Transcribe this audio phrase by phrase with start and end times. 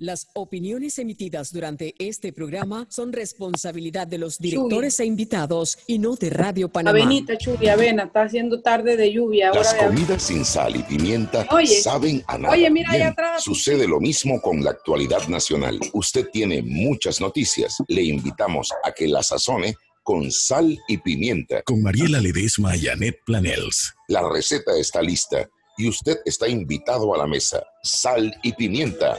[0.00, 6.16] Las opiniones emitidas durante este programa son responsabilidad de los directores e invitados y no
[6.16, 6.98] de Radio Panamá.
[6.98, 9.50] Avenita, lluvia, avena, está haciendo tarde de lluvia.
[9.52, 12.54] Las ahora de- comidas sin sal y pimienta Oye, saben a nada.
[12.54, 13.44] oye, mira allá Bien, atrás.
[13.44, 15.78] Sucede lo mismo con la actualidad nacional.
[15.92, 17.76] Usted tiene muchas noticias.
[17.88, 21.60] Le invitamos a que la sazone con sal y pimienta.
[21.60, 23.92] Con Mariela Ledesma y Annette Planels.
[24.08, 27.62] La receta está lista y usted está invitado a la mesa.
[27.82, 29.18] Sal y pimienta.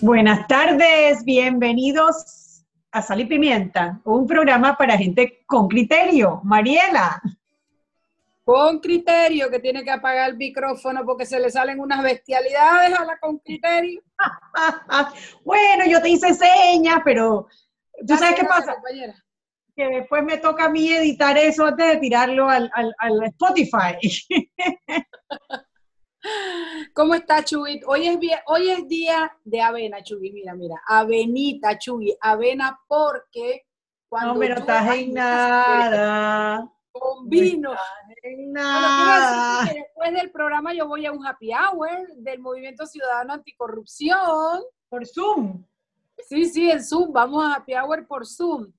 [0.00, 6.40] Buenas tardes, bienvenidos a Sal y Pimienta, un programa para gente con criterio.
[6.44, 7.20] Mariela,
[8.44, 13.04] Con criterio, que tiene que apagar el micrófono porque se le salen unas bestialidades a
[13.04, 14.00] la con criterio.
[15.44, 17.46] bueno, yo te hice señas, pero
[18.06, 18.74] ¿tú sabes qué pasa?
[18.74, 19.14] compañera.
[19.76, 23.96] Que después me toca a mí editar eso antes de tirarlo al, al- al Spotify.
[26.94, 27.80] ¿Cómo está, Chuy?
[27.86, 30.32] Hoy es, vie- hoy es día de avena, Chuy.
[30.32, 32.16] Mira, mira, avenita, Chuy.
[32.20, 33.66] Avena porque
[34.08, 36.72] cuando No, pero estás en nada.
[36.92, 37.70] Con vino.
[38.22, 39.64] Bueno, nada.
[39.72, 44.62] después del programa yo voy a un happy hour del Movimiento Ciudadano Anticorrupción.
[44.88, 45.64] Por Zoom.
[46.26, 48.72] Sí, sí, en Zoom, vamos a happy hour por Zoom.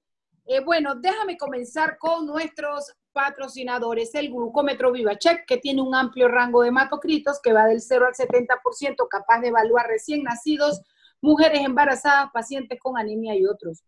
[0.45, 6.61] Eh, bueno, déjame comenzar con nuestros patrocinadores, el glucómetro VivaCheck, que tiene un amplio rango
[6.61, 10.81] de hematocritos que va del 0 al 70%, capaz de evaluar recién nacidos,
[11.21, 13.83] mujeres embarazadas, pacientes con anemia y otros.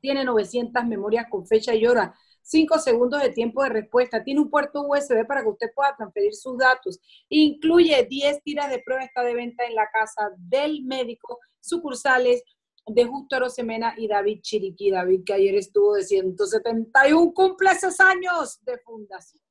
[0.00, 4.50] Tiene 900 memorias con fecha y hora, 5 segundos de tiempo de respuesta, tiene un
[4.50, 6.98] puerto USB para que usted pueda transferir sus datos,
[7.28, 12.42] incluye 10 tiras de prueba, está de venta en la casa del médico, sucursales
[12.86, 14.90] de Justo Arosemena y David Chiriquí.
[14.90, 19.42] David, que ayer estuvo de 171, cumple esos años de fundación.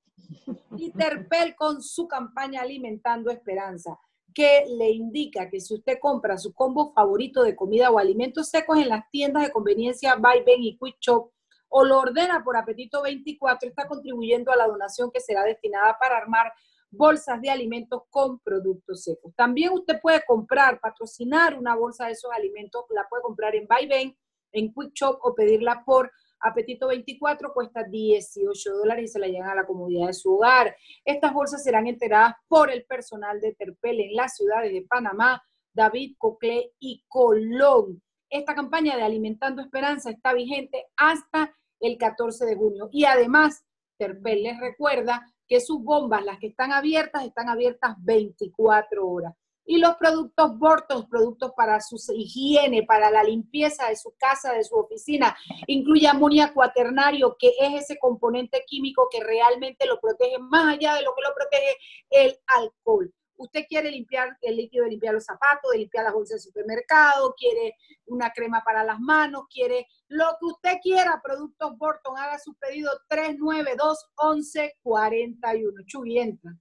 [0.78, 4.00] Y Terpel con su campaña Alimentando Esperanza,
[4.34, 8.78] que le indica que si usted compra su combo favorito de comida o alimentos secos
[8.78, 11.32] en las tiendas de conveniencia Buy, Ben y Quick Shop,
[11.74, 16.18] o lo ordena por Apetito 24, está contribuyendo a la donación que será destinada para
[16.18, 16.52] armar
[16.92, 19.34] bolsas de alimentos con productos secos.
[19.36, 24.16] También usted puede comprar, patrocinar una bolsa de esos alimentos, la puede comprar en Buy
[24.54, 29.52] en Quick Shop o pedirla por Apetito 24, cuesta 18 dólares y se la llevan
[29.52, 30.76] a la comodidad de su hogar.
[31.06, 35.42] Estas bolsas serán enteradas por el personal de Terpel en las ciudades de Panamá,
[35.74, 38.02] David, Coclé y Colón.
[38.30, 43.64] Esta campaña de Alimentando Esperanza está vigente hasta el 14 de junio y además
[43.98, 49.34] Terpel les recuerda que sus bombas, las que están abiertas, están abiertas 24 horas.
[49.66, 54.64] Y los productos Bortons, productos para su higiene, para la limpieza de su casa, de
[54.64, 55.36] su oficina,
[55.68, 61.02] incluye amoníaco cuaternario, que es ese componente químico que realmente lo protege más allá de
[61.02, 61.76] lo que lo protege
[62.12, 63.14] el alcohol.
[63.42, 67.34] Usted quiere limpiar el líquido de limpiar los zapatos, de limpiar las bolsas del supermercado,
[67.36, 67.76] quiere
[68.06, 72.92] una crema para las manos, quiere lo que usted quiera, Productos Borton, haga su pedido
[73.10, 75.84] 392-1141.
[75.88, 76.56] Chuy, entra.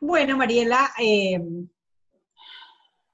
[0.00, 1.38] Bueno, Mariela, eh,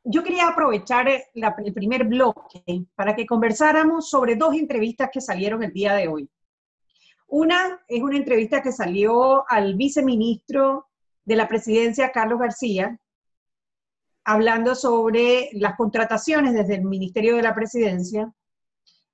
[0.04, 2.62] yo quería aprovechar la- el primer bloque
[2.94, 6.30] para que conversáramos sobre dos entrevistas que salieron el día de hoy.
[7.26, 10.86] Una es una entrevista que salió al viceministro
[11.26, 12.98] de la presidencia, Carlos García,
[14.24, 18.32] hablando sobre las contrataciones desde el Ministerio de la Presidencia.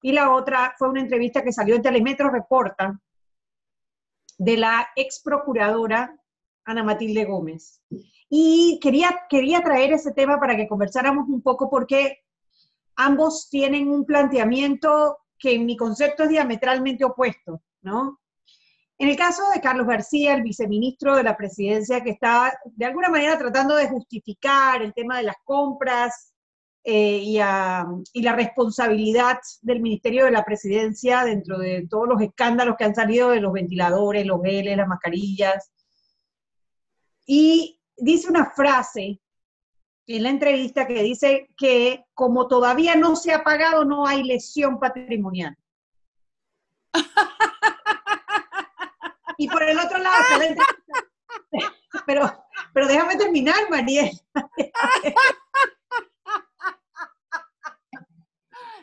[0.01, 3.01] Y la otra fue una entrevista que salió en Telemetro Reporta
[4.39, 6.17] de la ex procuradora
[6.65, 7.83] Ana Matilde Gómez.
[8.29, 12.21] Y quería, quería traer ese tema para que conversáramos un poco porque
[12.97, 18.22] ambos tienen un planteamiento que en mi concepto es diametralmente opuesto, ¿no?
[19.03, 23.09] En el caso de Carlos García, el viceministro de la presidencia, que está de alguna
[23.09, 26.33] manera tratando de justificar el tema de las compras
[26.85, 32.23] eh, y, a- y la responsabilidad del Ministerio de la Presidencia dentro de todos los
[32.23, 35.73] escándalos que han salido de los ventiladores, los geles, las mascarillas,
[37.27, 39.21] y dice una frase
[40.07, 44.79] en la entrevista que dice que como todavía no se ha pagado, no hay lesión
[44.79, 45.57] patrimonial.
[49.43, 50.17] Y por el otro lado
[52.07, 54.11] Pero, pero déjame terminar, Mariel.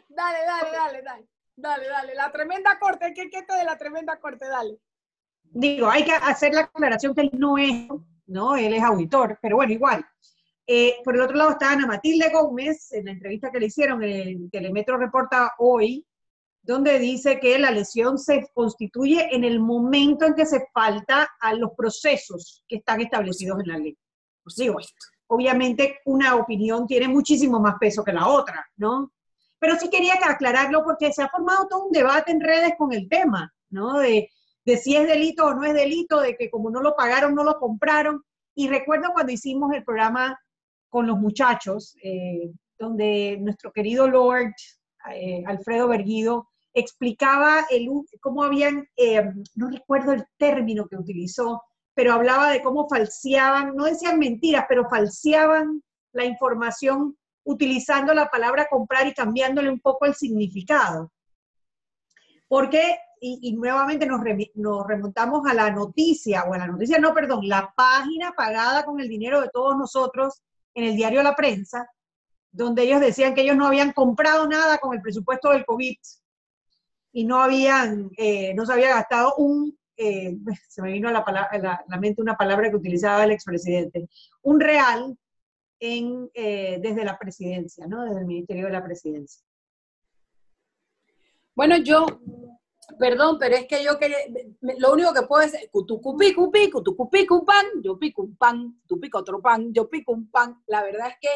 [0.10, 1.28] dale, dale, dale, dale.
[1.56, 2.14] Dale, dale.
[2.16, 4.48] La tremenda corte, ¿qué es de la tremenda corte?
[4.48, 4.80] Dale.
[5.44, 7.88] Digo, hay que hacer la aclaración que él no es,
[8.28, 8.58] ¿no?
[8.58, 10.06] Él es auditor, pero bueno, igual.
[10.68, 14.04] Eh, por el otro lado está Ana Matilde Gómez, en la entrevista que le hicieron
[14.04, 16.06] en Telemetro Reporta hoy,
[16.62, 21.54] donde dice que la lesión se constituye en el momento en que se falta a
[21.54, 23.98] los procesos que están establecidos en la ley.
[24.58, 24.78] Digo,
[25.28, 29.12] obviamente una opinión tiene muchísimo más peso que la otra, ¿no?
[29.60, 33.08] Pero sí quería aclararlo porque se ha formado todo un debate en redes con el
[33.10, 34.00] tema, ¿no?
[34.00, 34.30] De,
[34.66, 37.44] de si es delito o no es delito, de que como no lo pagaron, no
[37.44, 38.24] lo compraron.
[38.56, 40.40] Y recuerdo cuando hicimos el programa
[40.90, 44.54] con los muchachos, eh, donde nuestro querido Lord
[45.14, 47.66] eh, Alfredo Berguido explicaba
[48.22, 49.24] cómo habían, eh,
[49.56, 51.64] no recuerdo el término que utilizó,
[51.94, 55.84] pero hablaba de cómo falseaban, no decían mentiras, pero falseaban
[56.14, 61.12] la información utilizando la palabra comprar y cambiándole un poco el significado.
[62.48, 64.22] Porque, y, nuevamente nos,
[64.56, 69.00] nos remontamos a la noticia, o a la noticia, no, perdón, la página pagada con
[69.00, 70.42] el dinero de todos nosotros
[70.74, 71.90] en el diario La Prensa,
[72.52, 75.96] donde ellos decían que ellos no habían comprado nada con el presupuesto del COVID
[77.12, 80.38] y no habían, eh, no se había gastado un, eh,
[80.70, 84.08] se me vino a la, la, mente una palabra que utilizaba el expresidente,
[84.42, 85.18] un real
[85.80, 88.04] en, eh, desde la presidencia, ¿no?
[88.04, 89.44] Desde el Ministerio de la Presidencia.
[91.56, 92.06] Bueno, yo
[92.98, 94.18] Perdón, pero es que yo quería,
[94.78, 95.60] lo único que puedo decir,
[96.52, 100.12] pico, tú pico un pan, yo pico un pan, tú pico otro pan, yo pico
[100.14, 100.62] un pan.
[100.68, 101.30] La verdad es que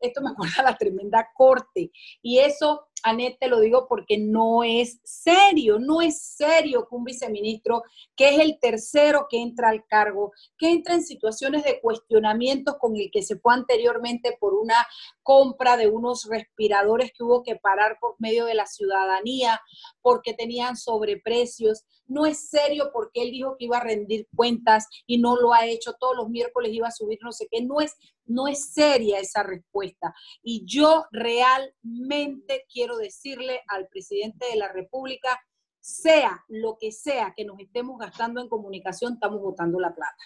[0.00, 1.90] esto me acuerda la tremenda corte.
[2.22, 7.04] Y eso, Anet, te lo digo porque no es serio, no es serio que un
[7.04, 7.84] viceministro,
[8.16, 12.96] que es el tercero que entra al cargo, que entra en situaciones de cuestionamientos con
[12.96, 14.74] el que se fue anteriormente por una
[15.22, 19.60] compra de unos respiradores que hubo que parar por medio de la ciudadanía
[20.02, 21.84] porque tenían sobreprecios.
[22.08, 25.66] No es serio porque él dijo que iba a rendir cuentas y no lo ha
[25.66, 25.94] hecho.
[25.98, 27.62] Todos los miércoles iba a subir no sé qué.
[27.62, 27.94] No es
[28.26, 30.14] no es seria esa respuesta.
[30.42, 35.40] Y yo realmente quiero decirle al presidente de la República,
[35.80, 40.16] sea lo que sea que nos estemos gastando en comunicación, estamos votando la plata.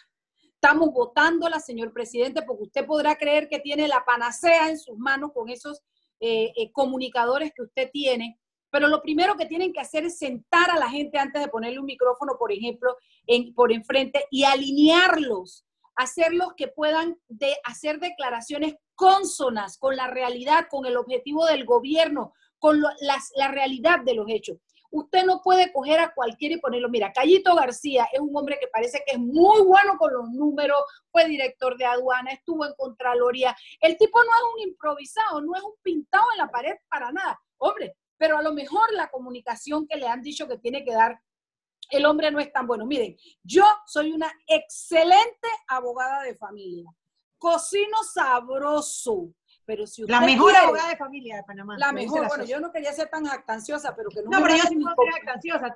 [0.55, 5.33] Estamos votándola, señor presidente, porque usted podrá creer que tiene la panacea en sus manos
[5.35, 5.83] con esos
[6.21, 8.39] eh, eh, comunicadores que usted tiene,
[8.71, 11.79] pero lo primero que tienen que hacer es sentar a la gente antes de ponerle
[11.79, 18.75] un micrófono, por ejemplo, en, por enfrente y alinearlos hacerlos que puedan de hacer declaraciones
[18.95, 24.59] cónsonas con la realidad, con el objetivo del gobierno, con la realidad de los hechos.
[24.93, 26.89] Usted no puede coger a cualquiera y ponerlo.
[26.89, 30.79] Mira, Cayito García es un hombre que parece que es muy bueno con los números,
[31.13, 33.57] fue director de aduana, estuvo en Contraloría.
[33.81, 37.41] El tipo no es un improvisado, no es un pintado en la pared para nada.
[37.59, 41.21] Hombre, pero a lo mejor la comunicación que le han dicho que tiene que dar
[41.91, 42.87] el hombre no es tan bueno.
[42.87, 46.91] Miren, yo soy una excelente abogada de familia.
[47.39, 49.33] Cocino sabroso.
[49.65, 51.77] Pero si usted la mejor abogada de familia de Panamá.
[51.79, 54.31] La mejor, bueno, yo no quería ser tan jactanciosa, pero que no.
[54.31, 55.73] No, pero yo sí no soy jactanciosa.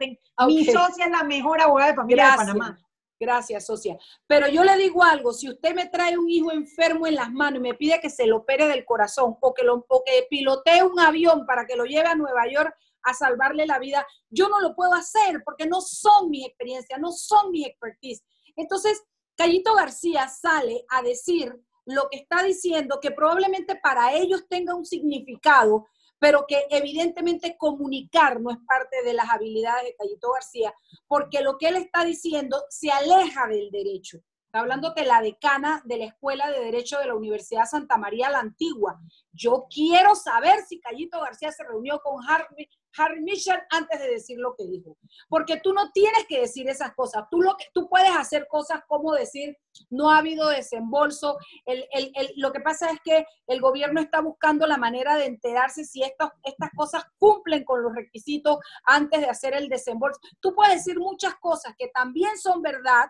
[0.46, 2.78] Mi socia es la mejor abogada de familia de Panamá.
[3.20, 3.96] Gracias, socia.
[4.26, 7.60] Pero yo le digo algo, si usted me trae un hijo enfermo en las manos
[7.60, 10.82] y me pide que se lo opere del corazón o que, lo, o que pilotee
[10.82, 14.60] un avión para que lo lleve a Nueva York a salvarle la vida, yo no
[14.60, 18.24] lo puedo hacer porque no son mis experiencias, no son mi expertise.
[18.56, 19.02] Entonces,
[19.36, 21.54] Cayito García sale a decir
[21.86, 25.86] lo que está diciendo, que probablemente para ellos tenga un significado,
[26.18, 30.74] pero que evidentemente comunicar no es parte de las habilidades de Cayito García,
[31.06, 34.18] porque lo que él está diciendo se aleja del derecho.
[34.46, 38.30] Está hablando que la decana de la Escuela de Derecho de la Universidad Santa María
[38.30, 39.00] la Antigua.
[39.32, 44.38] Yo quiero saber si Cayito García se reunió con Harvey, Harry Mitchell antes de decir
[44.38, 44.96] lo que dijo.
[45.28, 47.24] Porque tú no tienes que decir esas cosas.
[47.30, 49.56] Tú, lo que, tú puedes hacer cosas como decir,
[49.90, 51.38] no ha habido desembolso.
[51.64, 55.26] El, el, el, lo que pasa es que el gobierno está buscando la manera de
[55.26, 60.20] enterarse si estas, estas cosas cumplen con los requisitos antes de hacer el desembolso.
[60.40, 63.06] Tú puedes decir muchas cosas que también son verdad,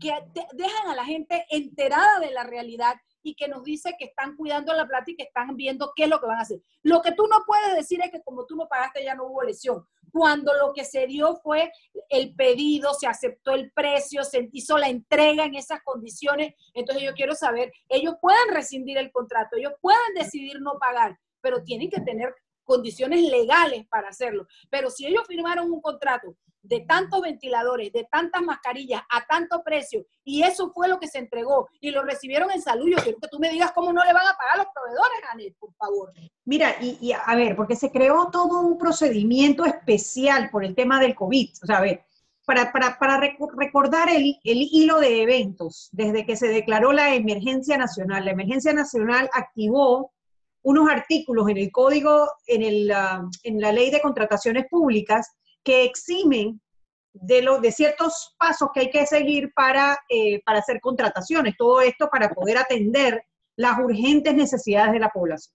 [0.00, 0.12] que
[0.54, 4.72] dejan a la gente enterada de la realidad y que nos dice que están cuidando
[4.74, 6.60] la plata y que están viendo qué es lo que van a hacer.
[6.82, 9.42] Lo que tú no puedes decir es que como tú no pagaste ya no hubo
[9.42, 9.84] lesión.
[10.12, 11.72] Cuando lo que se dio fue
[12.10, 17.14] el pedido, se aceptó el precio, se hizo la entrega en esas condiciones, entonces yo
[17.14, 22.00] quiero saber, ellos pueden rescindir el contrato, ellos pueden decidir no pagar, pero tienen que
[22.00, 22.34] tener
[22.64, 24.46] condiciones legales para hacerlo.
[24.70, 30.06] Pero si ellos firmaron un contrato de tantos ventiladores, de tantas mascarillas a tanto precio,
[30.24, 33.28] y eso fue lo que se entregó y lo recibieron en salud, yo quiero que
[33.28, 36.12] tú me digas cómo no le van a pagar los proveedores, Anet, por favor.
[36.46, 41.14] Mira, y, a ver, porque se creó todo un procedimiento especial por el tema del
[41.14, 41.50] COVID.
[41.62, 42.04] O sea, a ver,
[42.46, 43.20] para, para,
[43.56, 48.72] recordar el, el, hilo de eventos, desde que se declaró la emergencia nacional, la emergencia
[48.72, 50.13] nacional activó
[50.64, 55.30] unos artículos en el código, en, el, ah, en la ley de contrataciones públicas,
[55.62, 56.60] que eximen
[57.12, 61.54] de, lo, de ciertos pasos que hay que seguir para, eh, para hacer contrataciones.
[61.56, 63.22] Todo esto para poder atender
[63.56, 65.54] las urgentes necesidades de la población.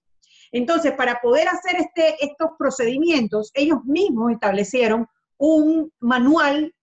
[0.51, 6.73] Entonces, para poder hacer este, estos procedimientos, ellos mismos establecieron un manual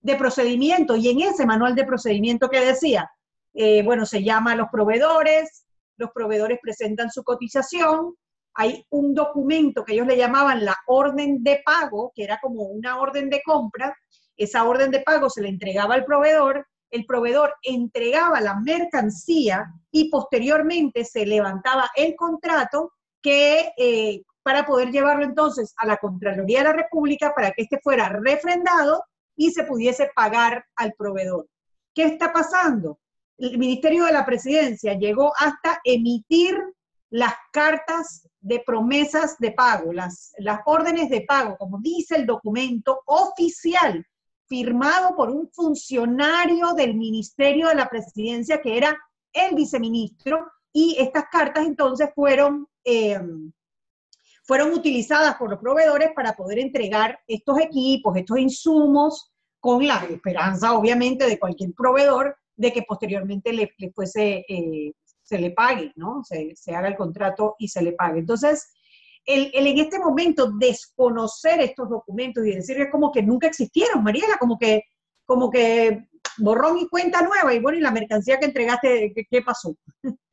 [0.00, 3.10] de procedimiento y en ese manual de procedimiento que decía,
[3.54, 5.65] eh, bueno, se llama a los proveedores,
[5.96, 8.14] los proveedores presentan su cotización,
[8.54, 12.98] hay un documento que ellos le llamaban la orden de pago, que era como una
[12.98, 13.94] orden de compra,
[14.36, 20.10] esa orden de pago se le entregaba al proveedor, el proveedor entregaba la mercancía y
[20.10, 26.64] posteriormente se levantaba el contrato que eh, para poder llevarlo entonces a la Contraloría de
[26.64, 29.02] la República para que éste fuera refrendado
[29.34, 31.48] y se pudiese pagar al proveedor.
[31.92, 33.00] ¿Qué está pasando?
[33.38, 36.58] El Ministerio de la Presidencia llegó hasta emitir
[37.10, 40.32] las cartas de promesas de pago, las,
[40.64, 44.04] órdenes de pago, como dice el documento oficial,
[44.46, 48.96] firmado por un funcionario del Ministerio de la Presidencia, que era
[49.32, 53.20] el viceministro, y estas cartas entonces fueron, eh,
[54.44, 60.74] fueron utilizadas por los proveedores para poder entregar estos equipos, estos insumos, con la esperanza,
[60.74, 64.92] obviamente, de cualquier proveedor de que posteriormente le, fuese eh,
[65.26, 66.22] se le pague, ¿no?
[66.24, 68.20] Se, haga el contrato y se le pague.
[68.20, 68.72] Entonces,
[69.24, 74.36] el, en este momento desconocer estos documentos y decir es como que nunca existieron, Mariela,
[74.38, 74.84] como que,
[75.24, 76.06] como que
[76.38, 79.76] borrón y cuenta nueva, y bueno, y la mercancía que entregaste, ¿qué, pasó?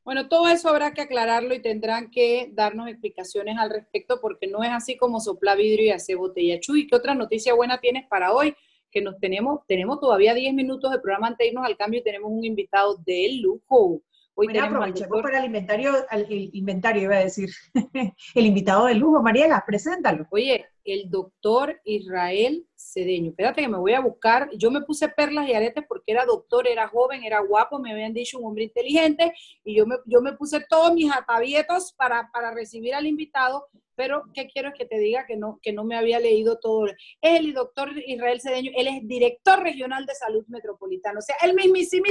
[0.03, 4.61] Bueno, todo eso habrá que aclararlo y tendrán que darnos explicaciones al respecto, porque no
[4.61, 6.59] es así como sopla vidrio y hace botella.
[6.59, 8.53] Chuy, ¿qué otra noticia buena tienes para hoy?
[8.93, 12.03] Que nos tenemos, tenemos todavía 10 minutos de programa antes de irnos al cambio y
[12.03, 14.01] tenemos un invitado de lujo.
[14.35, 17.49] Hoy bueno, aprovechemos para el inventario, el inventario iba a decir,
[18.35, 20.27] el invitado de lujo, Mariela, preséntalo.
[20.31, 23.31] Oye, el doctor Israel Cedeño.
[23.31, 24.49] Espérate que me voy a buscar.
[24.57, 28.13] Yo me puse perlas y aretes porque era doctor, era joven, era guapo, me habían
[28.13, 29.33] dicho un hombre inteligente
[29.63, 34.23] y yo me, yo me puse todos mis atavietos para, para recibir al invitado, pero
[34.33, 36.85] ¿qué quiero es que te diga que no, que no me había leído todo.
[37.21, 42.05] El doctor Israel Cedeño, él es director regional de salud metropolitana, o sea, el mismísimo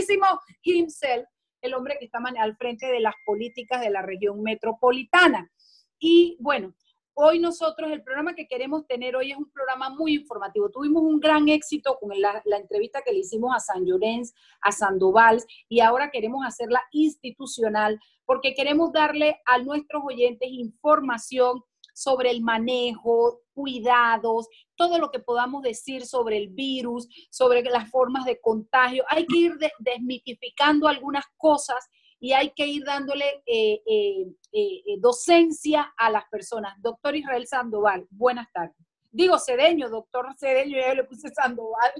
[0.62, 1.26] himself
[1.62, 5.50] el hombre que está al frente de las políticas de la región metropolitana.
[5.98, 6.74] Y bueno,
[7.14, 10.70] hoy nosotros, el programa que queremos tener hoy es un programa muy informativo.
[10.70, 15.42] Tuvimos un gran éxito con la, entrevista que le hicimos a San Llorens, a Sandoval,
[15.68, 21.62] y ahora queremos hacerla institucional porque queremos darle a nuestros oyentes información
[21.94, 28.24] sobre el manejo, cuidados, todo lo que podamos decir sobre el virus, sobre las formas
[28.24, 29.04] de contagio.
[29.08, 31.90] Hay que ir desmitificando algunas cosas
[32.22, 36.80] y hay que ir dándole eh, eh, eh, docencia a las personas.
[36.80, 38.76] Doctor Israel Sandoval, buenas tardes.
[39.10, 41.90] Digo Cedeño, doctor Cedeño, ya le puse Sandoval.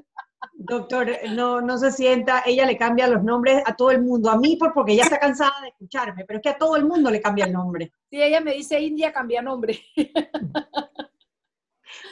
[0.52, 4.38] Doctor, no, no se sienta, ella le cambia los nombres a todo el mundo, a
[4.38, 7.10] mí por, porque ya está cansada de escucharme, pero es que a todo el mundo
[7.10, 7.92] le cambia el nombre.
[8.08, 9.76] Sí, ella me dice India, cambia nombre.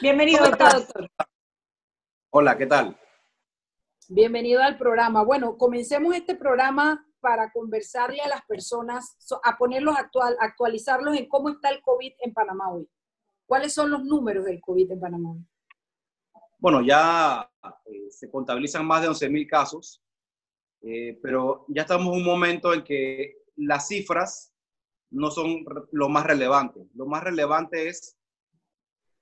[0.01, 1.09] Bienvenido, doctor.
[2.31, 2.97] Hola, ¿qué tal?
[4.09, 5.23] Bienvenido al programa.
[5.23, 11.49] Bueno, comencemos este programa para conversarle a las personas, a ponerlos actual, actualizarlos en cómo
[11.49, 12.89] está el COVID en Panamá hoy.
[13.45, 15.45] ¿Cuáles son los números del COVID en Panamá hoy?
[16.57, 17.49] Bueno, ya
[17.85, 20.03] eh, se contabilizan más de 11.000 casos,
[20.81, 24.53] eh, pero ya estamos en un momento en que las cifras
[25.11, 26.87] no son lo más relevante.
[26.95, 28.17] Lo más relevante es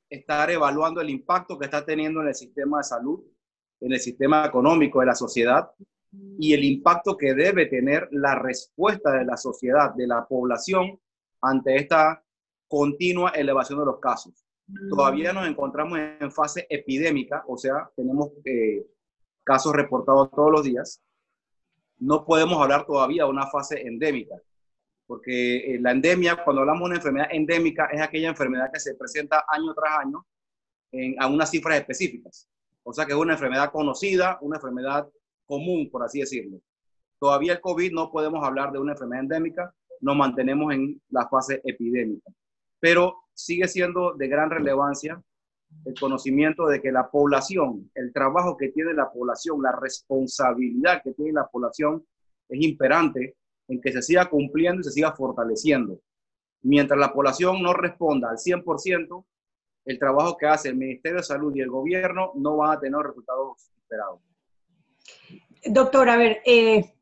[0.10, 3.24] estar evaluando el impacto que está teniendo en el sistema de salud,
[3.82, 5.72] en el sistema económico de la sociedad
[6.12, 11.00] y el impacto que debe tener la respuesta de la sociedad, de la población
[11.42, 12.24] ante esta
[12.68, 14.46] continua elevación de los casos.
[14.89, 18.86] Todavía nos encontramos en fase epidémica, o sea, tenemos eh,
[19.44, 21.01] casos reportados todos los días.
[21.98, 24.36] No podemos hablar todavía de una fase endémica,
[25.08, 28.94] porque eh, la endemia, cuando hablamos de una enfermedad endémica, es aquella enfermedad que se
[28.94, 30.25] presenta año tras año
[30.92, 32.48] en, a unas cifras específicas.
[32.84, 35.10] O sea que es una enfermedad conocida, una enfermedad
[35.50, 36.62] común, por así decirlo.
[37.20, 41.60] Todavía el COVID no podemos hablar de una enfermedad endémica, nos mantenemos en la fase
[41.65, 42.32] epidémica.
[42.79, 45.22] Pero sigue siendo de gran relevancia
[45.86, 51.13] el conocimiento de que la población, el trabajo que tiene la población, la responsabilidad que
[51.13, 52.06] tiene la población
[52.48, 53.36] es imperante
[53.68, 56.00] en que se siga cumpliendo y se siga fortaleciendo.
[56.62, 59.25] Mientras la población no responda al 100%,
[59.86, 63.01] el trabajo que hace el Ministerio de Salud y el gobierno no van a tener
[63.01, 64.28] resultados esperados.
[65.66, 66.94] Doctor, a ver, eh,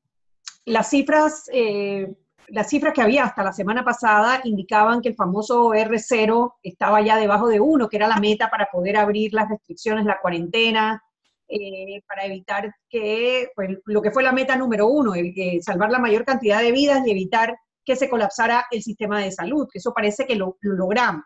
[0.66, 2.16] las cifras eh,
[2.50, 7.18] las cifras que había hasta la semana pasada indicaban que el famoso R0 estaba ya
[7.18, 11.04] debajo de 1, que era la meta para poder abrir las restricciones, la cuarentena,
[11.50, 15.14] eh, para evitar que, pues, lo que fue la meta número uno,
[15.62, 19.68] salvar la mayor cantidad de vidas y evitar que se colapsara el sistema de salud,
[19.72, 21.24] que eso parece que lo, lo logramos.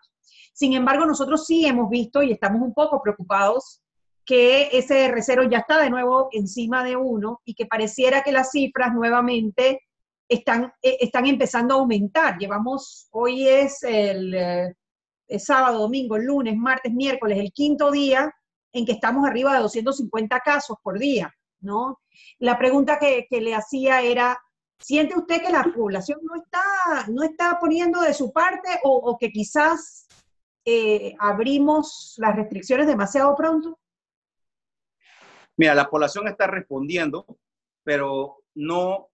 [0.52, 3.80] Sin embargo, nosotros sí hemos visto y estamos un poco preocupados
[4.24, 8.50] que ese R0 ya está de nuevo encima de uno y que pareciera que las
[8.50, 9.80] cifras nuevamente
[10.28, 12.38] están, eh, están empezando a aumentar.
[12.38, 14.74] Llevamos, hoy es el, eh,
[15.38, 18.32] sábado, domingo, lunes, martes, miércoles, el quinto día
[18.72, 22.00] en que estamos arriba de 250 casos por día, ¿no?
[22.38, 24.38] La pregunta que, le hacía era,
[24.78, 29.30] ¿siente usted que la población no está, no está poniendo de su parte o, que
[29.30, 30.06] quizás
[30.64, 33.78] eh, abrimos las restricciones demasiado pronto?
[35.56, 37.26] Mira, la población está respondiendo,
[37.84, 39.10] pero no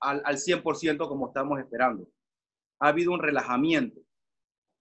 [0.00, 2.08] al, al 100% como estamos esperando.
[2.80, 4.00] Ha habido un relajamiento,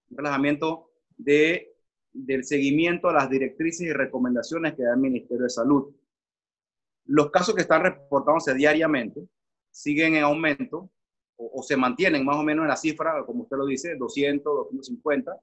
[0.09, 1.75] un relajamiento de,
[2.13, 5.93] del seguimiento a las directrices y recomendaciones que da el Ministerio de Salud.
[7.05, 9.27] Los casos que están reportándose diariamente
[9.71, 10.89] siguen en aumento
[11.38, 15.38] o, se mantienen más o menos en la cifra, como usted lo dice, 200, 250,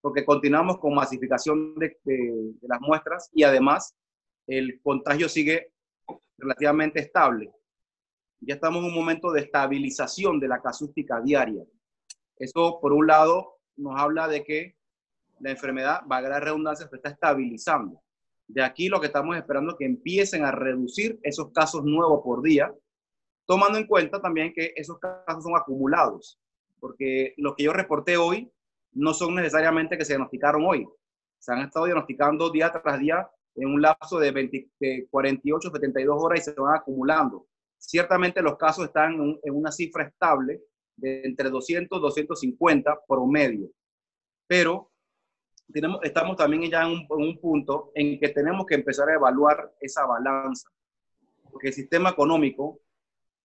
[0.00, 3.94] porque continuamos con masificación de, de las muestras y además
[4.46, 5.72] el contagio sigue
[6.38, 7.52] relativamente estable
[8.40, 11.64] ya estamos en un momento de estabilización de la casuística diaria.
[12.36, 14.76] Eso, por un lado, nos habla de que
[15.40, 18.00] la enfermedad, va a la redundancia, se está estabilizando.
[18.46, 22.42] De aquí lo que estamos esperando es que empiecen a reducir esos casos nuevos por
[22.42, 22.72] día,
[23.46, 26.38] tomando en cuenta también que esos casos son acumulados,
[26.78, 28.50] porque lo que yo reporté hoy
[28.92, 30.86] no son necesariamente que se diagnosticaron hoy.
[31.38, 36.22] Se han estado diagnosticando día tras día en un lapso de, 20, de 48, 72
[36.22, 37.46] horas y se van acumulando.
[37.78, 40.62] Ciertamente los casos están en, una cifra estable
[40.96, 43.70] de entre 200 y 250 promedio,
[44.46, 44.90] pero
[45.72, 50.06] tenemos, estamos también ya en un, punto en que tenemos que empezar a evaluar esa
[50.06, 50.68] balanza,
[51.50, 52.80] porque el sistema económico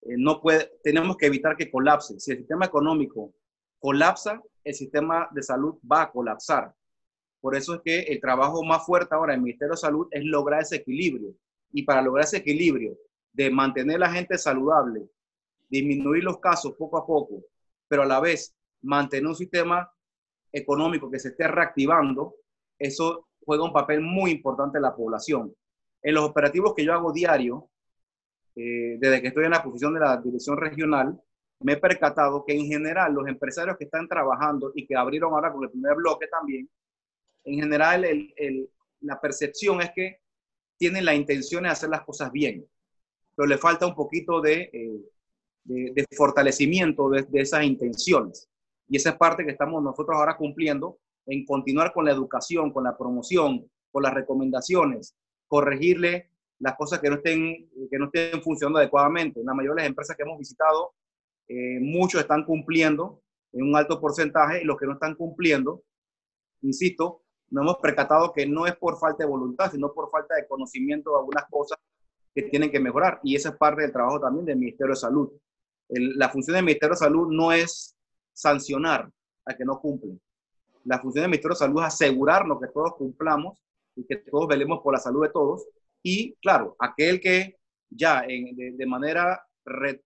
[0.04, 2.20] eh, no puede, tenemos que evitar que colapse.
[2.20, 3.34] Si el sistema económico
[3.80, 6.74] colapsa, el sistema de salud va a colapsar.
[7.42, 10.24] Por eso es que el trabajo más fuerte ahora en el Ministerio de Salud es
[10.24, 11.34] lograr ese equilibrio.
[11.74, 12.98] Y para lograr ese equilibrio
[13.34, 15.10] de mantener la gente saludable,
[15.68, 17.44] disminuir los casos poco a poco,
[17.88, 19.92] pero a la vez mantener un sistema
[20.52, 22.36] económico que se esté reactivando,
[22.78, 25.54] eso juega un papel muy importante en la población.
[26.04, 27.70] En los operativos que yo hago diario,
[28.56, 31.20] eh, desde que estoy en la posición de la dirección regional,
[31.62, 35.52] me he percatado que en general los empresarios que están trabajando y que abrieron ahora
[35.52, 36.70] con el primer bloque también,
[37.44, 38.06] en general
[39.02, 40.20] la percepción es que
[40.78, 42.66] tienen la intención de hacer las cosas bien
[43.36, 45.02] pero le falta un poquito de, eh,
[45.64, 48.50] de, fortalecimiento de, de, esas intenciones.
[48.88, 52.84] Y esa es parte que estamos nosotros ahora cumpliendo en continuar con la educación, con
[52.84, 55.16] la promoción, con las recomendaciones,
[55.48, 59.40] corregirle las cosas que no estén, que no estén funcionando adecuadamente.
[59.40, 60.94] En la mayoría de las empresas que hemos visitado,
[61.48, 63.22] eh, muchos están cumpliendo
[63.54, 65.84] en un alto porcentaje y los que no están cumpliendo,
[66.62, 67.21] insisto,
[67.52, 71.12] nos hemos percatado que no es por falta de voluntad, sino por falta de conocimiento
[71.12, 71.78] de algunas cosas
[72.34, 73.20] que tienen que mejorar.
[73.24, 75.30] Y esa es parte del trabajo también del Ministerio de Salud.
[75.90, 77.96] la función del Ministerio de Salud no es
[78.34, 79.10] sancionar
[79.46, 80.20] a que no cumplen.
[80.86, 83.60] La función del Ministerio de Salud es asegurarnos que todos cumplamos
[83.96, 85.68] y que todos velemos por la salud de todos.
[86.02, 87.58] Y claro, aquel que
[87.90, 89.46] ya de, manera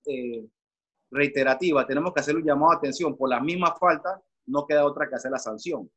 [0.08, 0.47] eh,
[1.12, 5.08] reiterativa tenemos que hacer un llamado de atención por la misma falta, no queda otra
[5.08, 5.89] que hacer la sanción.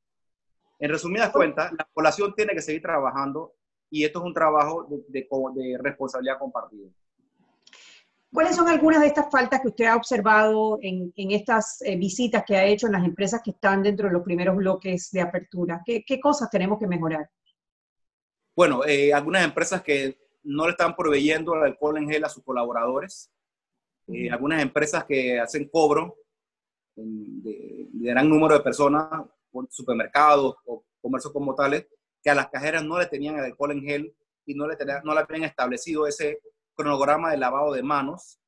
[0.79, 3.55] En resumidas cuentas, la población tiene que seguir trabajando
[3.91, 6.89] y esto es un trabajo de, responsabilidad compartida.
[8.33, 12.57] ¿Cuáles son algunas de estas faltas que usted ha observado en, estas eh, visitas que
[12.57, 15.83] ha hecho en las empresas que están dentro de los primeros bloques de apertura?
[15.85, 17.29] ¿Qué, cosas tenemos que mejorar?
[18.55, 22.45] Bueno, eh, algunas empresas que no le están proveyendo el alcohol en gel a sus
[22.45, 23.31] colaboradores,
[24.09, 26.17] eh, algunas empresas que hacen cobro
[26.95, 29.25] de, de, gran número de personas,
[29.71, 31.87] supermercados o comercios como tales,
[32.23, 35.03] que a las cajeras no le tenían el alcohol en gel y no le, tenían,
[35.05, 36.41] no le habían establecido ese
[36.75, 38.39] cronograma de lavado de manos.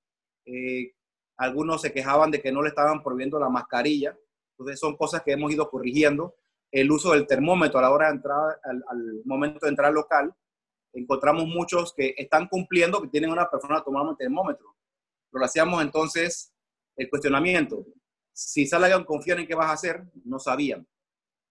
[0.47, 0.93] Eh,
[1.37, 4.17] algunos se quejaban de que no le estaban prohibiendo la mascarilla,
[4.53, 6.37] Entonces son cosas que hemos ido corrigiendo.
[6.71, 10.35] El uso del termómetro a la hora de entrar, al, momento de entrar al local,
[10.93, 14.77] encontramos muchos que están cumpliendo, que tienen una persona tomando el termómetro.
[15.31, 16.53] Pero lo hacíamos entonces
[16.97, 17.87] el cuestionamiento.
[18.33, 20.87] Si salgan confían en qué vas a hacer, no sabían.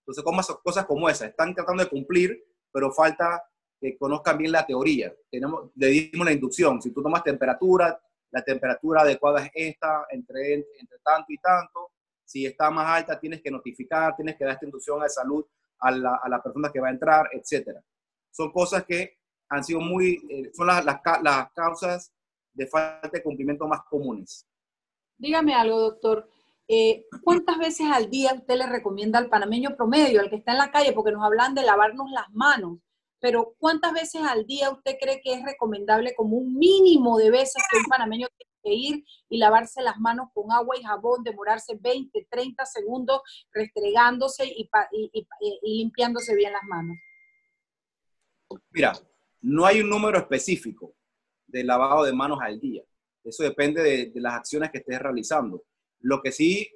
[0.10, 3.44] Entonces, como cosas como esas, están tratando de cumplir, pero falta
[3.80, 5.14] que conozcan bien la teoría.
[5.30, 6.82] Tenemos, le dimos la inducción.
[6.82, 11.92] Si tú tomas temperatura, la temperatura adecuada es esta, entre, entre tanto y tanto.
[12.26, 15.46] Si está más alta, tienes que notificar, tienes que dar esta inducción salud
[15.80, 17.78] a la, a la persona que va a entrar, etc.
[18.32, 19.20] Son cosas que
[19.50, 22.12] han sido muy, eh, son las, las causas
[22.52, 24.48] de falta de cumplimiento más comunes.
[25.20, 26.28] Dígame algo, doctor.
[26.72, 30.60] Eh, ¿Cuántas veces al día usted le recomienda al panameño promedio, al que está en
[30.60, 32.78] la calle, porque nos hablan de lavarnos las manos,
[33.20, 37.64] pero ¿cuántas veces al día usted cree que es recomendable como un mínimo de veces
[37.72, 41.76] que un panameño tiene que ir y lavarse las manos con agua y jabón, demorarse
[41.82, 44.70] 20, 30 segundos restregándose y,
[45.64, 46.98] limpiándose bien las manos?
[48.70, 48.94] Mira,
[49.42, 50.94] no hay un número específico
[51.48, 52.84] de lavado de manos al día.
[53.24, 55.64] Eso depende de, de, las acciones que estés realizando.
[56.00, 56.70] Lo que sí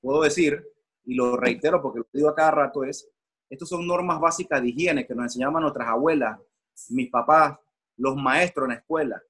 [0.00, 0.66] puedo decir,
[1.04, 3.08] y lo reitero porque lo digo a cada rato, es,
[3.48, 6.38] estas son normas básicas de higiene que nos enseñaban nuestras abuelas,
[6.90, 7.58] mis papás,
[7.96, 9.22] los maestros en la escuela.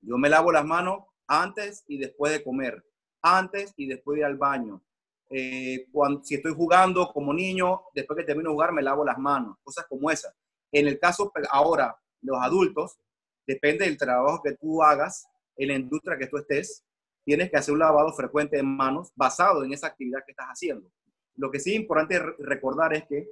[0.00, 2.84] Yo me lavo las manos antes y después de comer,
[3.22, 4.82] antes y después de ir al baño.
[5.30, 9.18] Eh, cuando, si estoy jugando como niño, después que termino de jugar, me lavo las
[9.18, 10.34] manos, cosas como esas.
[10.70, 12.98] En el caso ahora, los adultos,
[13.46, 15.26] depende del trabajo que tú hagas,
[15.56, 16.84] en la industria que tú estés,
[17.24, 20.90] tienes que hacer un lavado frecuente de manos basado en esa actividad que estás haciendo.
[21.36, 23.28] Lo que sí es importante recordar es que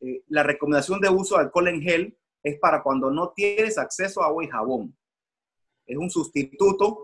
[0.00, 4.22] eh, la recomendación de uso de alcohol en gel es para cuando no tienes acceso
[4.22, 4.96] a agua y jabón.
[5.86, 6.98] Es un sustituto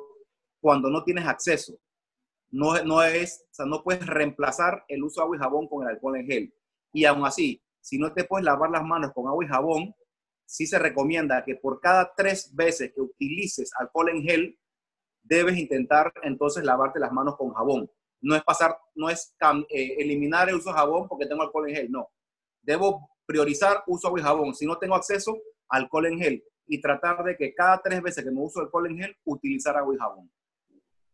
[0.61, 1.79] cuando no tienes acceso.
[2.51, 5.83] No, no es, o sea, no puedes reemplazar el uso de agua y jabón con
[5.83, 6.55] el alcohol en gel.
[6.93, 9.95] Y aún así, si no te puedes lavar las manos con agua y jabón,
[10.45, 14.59] sí se recomienda que por cada tres veces que utilices alcohol en gel,
[15.29, 17.91] debes intentar entonces lavarte las manos con jabón.
[18.21, 19.35] No es pasar, no es
[19.69, 22.09] eh, eliminar el uso de jabón porque tengo alcohol en gel, no.
[22.63, 24.55] Debo priorizar uso y jabón.
[24.55, 25.37] Si no tengo acceso,
[25.69, 26.45] alcohol en gel.
[26.67, 29.95] Y tratar de que cada tres veces que me uso alcohol en gel, utilizar agua
[29.95, 30.31] y jabón.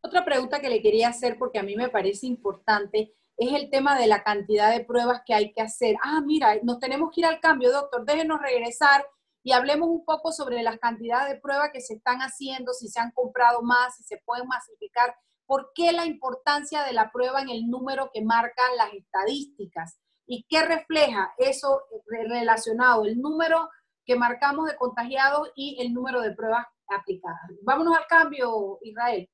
[0.00, 3.98] Otra pregunta que le quería hacer, porque a mí me parece importante, es el tema
[3.98, 5.96] de la cantidad de pruebas que hay que hacer.
[6.02, 9.04] Ah, mira, nos tenemos que ir al cambio, doctor, déjenos regresar
[9.44, 12.98] y hablemos un poco sobre las cantidades de pruebas que se están haciendo, si se
[12.98, 15.14] han comprado más, si se pueden masificar.
[15.46, 19.98] ¿Por qué la importancia de la prueba en el número que marcan las estadísticas?
[20.26, 23.68] ¿Y qué refleja eso relacionado, el número
[24.06, 27.50] que marcamos de contagiados y el número de pruebas aplicadas?
[27.62, 29.28] Vámonos al cambio, Israel.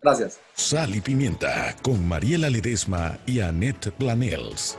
[0.00, 0.40] Gracias.
[0.54, 4.78] Sal y Pimienta con Mariela Ledesma y Annette Planels.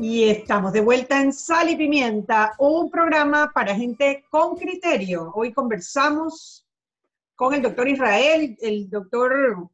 [0.00, 5.32] Y estamos de vuelta en Sal y Pimienta, un programa para gente con criterio.
[5.34, 6.64] Hoy conversamos
[7.34, 8.56] con el doctor Israel.
[8.60, 9.68] El doctor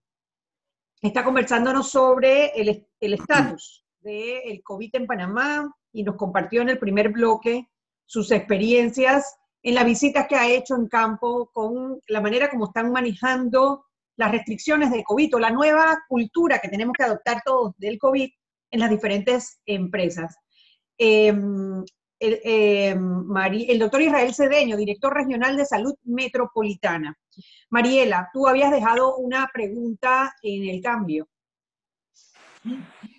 [1.02, 6.78] está conversándonos sobre el el estatus del COVID en Panamá y nos compartió en el
[6.78, 7.68] primer bloque
[8.06, 12.90] sus experiencias en las visitas que ha hecho en campo con la manera como están
[12.90, 13.84] manejando
[14.16, 18.30] las restricciones de COVID o la nueva cultura que tenemos que adoptar todos del COVID
[18.74, 20.36] en las diferentes empresas.
[20.98, 21.84] Em,
[22.18, 23.36] el, em,
[23.68, 27.16] el, doctor Israel Cedeño, director regional de salud metropolitana.
[27.70, 31.28] Mariela, tú habías dejado una pregunta en el cambio.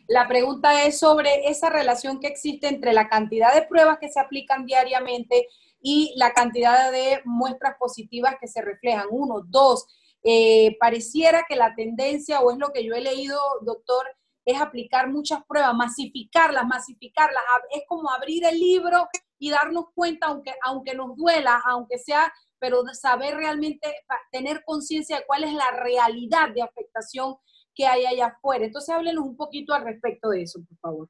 [0.09, 4.19] La pregunta es sobre esa relación que existe entre la cantidad de pruebas que se
[4.19, 5.47] aplican diariamente
[5.81, 9.07] y la cantidad de muestras positivas que se reflejan.
[9.09, 9.85] Uno, dos,
[10.21, 14.05] eh, pareciera que la tendencia, o es lo que yo he leído, doctor,
[14.45, 17.43] es aplicar muchas pruebas, masificarlas, masificarlas.
[17.71, 19.07] Es como abrir el libro
[19.39, 23.93] y darnos cuenta, aunque, aunque nos duela, aunque sea, pero saber realmente,
[24.31, 27.35] tener conciencia de cuál es la realidad de afectación
[27.73, 28.65] que hay allá afuera.
[28.65, 31.09] Entonces, háblenos un poquito al respecto de eso, por favor.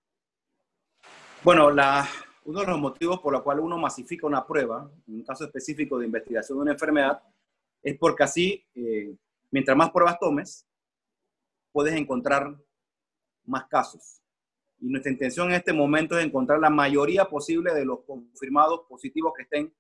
[1.43, 5.43] Bueno, uno de los motivos por los cuales uno masifica una prueba, en un caso
[5.43, 7.21] específico de investigación de una enfermedad,
[7.83, 9.15] es porque así, eh,
[9.51, 10.65] mientras más pruebas tomes,
[11.71, 12.55] puedes encontrar
[13.47, 14.21] más casos.
[14.79, 19.33] Y nuestra intención en este momento es encontrar la mayoría posible de los confirmados positivos
[19.35, 19.73] que estén,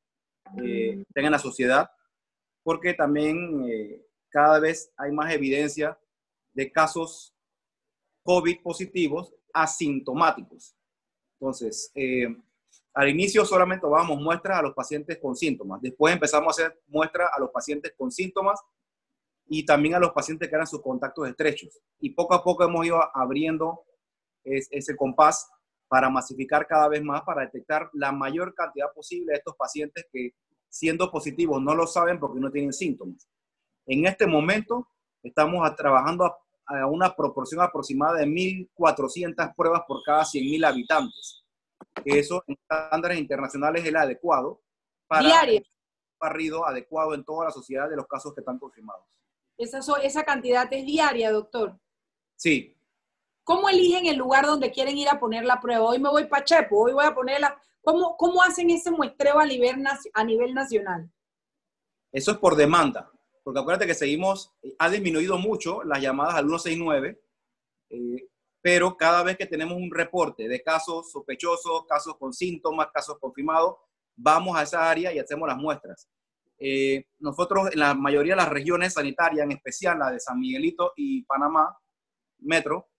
[0.63, 1.89] eh, en la sociedad,
[2.63, 5.97] porque también eh, cada vez hay más evidencia
[6.53, 7.35] de casos
[8.23, 10.75] COVID positivos asintomáticos.
[11.39, 12.27] Entonces, eh,
[12.93, 15.81] al inicio solamente tomábamos muestras a los pacientes con síntomas.
[15.81, 18.59] Después empezamos a hacer muestras a los pacientes con síntomas
[19.47, 21.79] y también a los pacientes que eran sus contactos estrechos.
[21.99, 23.83] Y poco a poco hemos ido abriendo
[24.43, 25.49] ese compás
[25.87, 30.31] para masificar cada vez más, para detectar la mayor cantidad posible de estos pacientes que
[30.69, 33.27] siendo positivos no lo saben porque no tienen síntomas.
[33.85, 34.89] En este momento
[35.23, 41.43] estamos trabajando a, a una proporción aproximada de 1.400 pruebas por cada 100.000 habitantes.
[42.03, 44.61] Eso en estándares internacionales es el adecuado
[45.07, 45.59] para Diario.
[45.59, 49.05] un barrido adecuado en toda la sociedad de los casos que están confirmados.
[49.57, 51.79] Esa, esa cantidad es diaria, doctor.
[52.35, 52.75] Sí.
[53.43, 55.83] ¿Cómo eligen el lugar donde quieren ir a poner la prueba?
[55.83, 57.59] Hoy me voy para Chepo, hoy voy a ponerla.
[57.81, 61.09] ¿Cómo, ¿Cómo hacen ese muestreo a nivel, a nivel nacional?
[62.11, 63.11] Eso es por demanda,
[63.43, 67.21] porque acuérdate que seguimos, ha disminuido mucho las llamadas al 169,
[67.89, 68.29] eh,
[68.61, 73.75] pero cada vez que tenemos un reporte de casos sospechosos, casos con síntomas, casos confirmados,
[74.15, 76.09] vamos a esa área y hacemos las muestras.
[76.57, 80.93] Eh, nosotros en la mayoría de las regiones sanitarias, en especial la de San Miguelito
[80.95, 81.77] y Panamá,
[82.39, 82.89] Metro,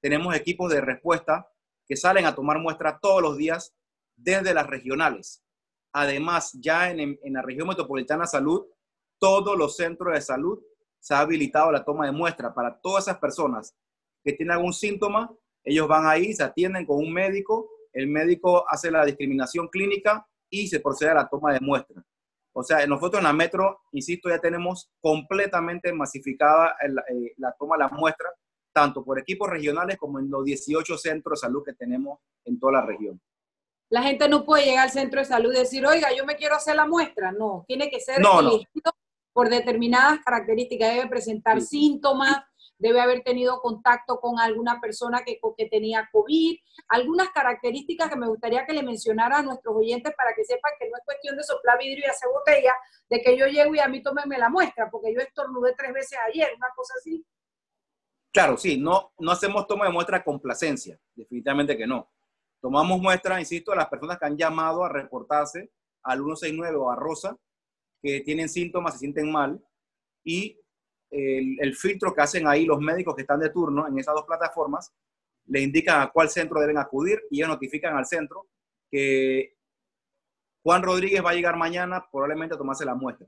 [0.00, 1.48] tenemos equipos de respuesta
[1.86, 3.74] que salen a tomar muestras todos los días
[4.16, 5.42] desde las regionales.
[5.92, 8.66] Además, ya en, la región metropolitana salud,
[9.18, 10.62] todos los centros de salud
[11.00, 13.74] se ha habilitado la toma de muestra para todas esas personas
[14.22, 15.34] que tienen algún síntoma.
[15.64, 20.68] Ellos van ahí, se atienden con un médico, el médico hace la discriminación clínica y
[20.68, 22.04] se procede a la toma de muestra.
[22.58, 27.80] O sea, nosotros en la metro, insisto, ya tenemos completamente masificada eh, la toma de
[27.80, 28.30] la muestra,
[28.72, 32.72] tanto por equipos regionales como en los 18 centros de salud que tenemos en toda
[32.72, 33.20] la región.
[33.90, 36.54] La gente no puede llegar al centro de salud y decir, oiga, yo me quiero
[36.54, 37.30] hacer la muestra.
[37.30, 38.90] No, tiene que ser elegido
[39.34, 40.94] por determinadas características.
[40.94, 42.42] Debe presentar síntomas,
[42.78, 46.58] debe haber tenido contacto con alguna persona que, que tenía COVID,
[46.88, 50.88] algunas características que me gustaría que le mencionara a nuestros oyentes para que sepan que
[50.88, 52.74] no es cuestión de soplar vidrio y hacer botella,
[53.08, 56.18] de que yo llego y a mí tómenme la muestra, porque yo estornudé tres veces
[56.28, 57.24] ayer, una cosa así.
[58.32, 62.10] Claro, sí, no, no hacemos toma de muestra complacencia, definitivamente que no.
[62.60, 65.70] Tomamos muestra, insisto, a las personas que han llamado a reportarse
[66.02, 67.36] al 169 o a Rosa,
[68.02, 69.64] que tienen síntomas, se sienten mal,
[70.22, 70.60] y
[71.10, 74.92] el, filtro que hacen ahí los médicos que están de turno en esas dos plataformas,
[75.46, 78.48] le indican a cuál centro deben acudir y ellos notifican al centro
[78.90, 79.56] que
[80.62, 83.26] Juan Rodríguez va a llegar mañana probablemente a tomarse la muestra.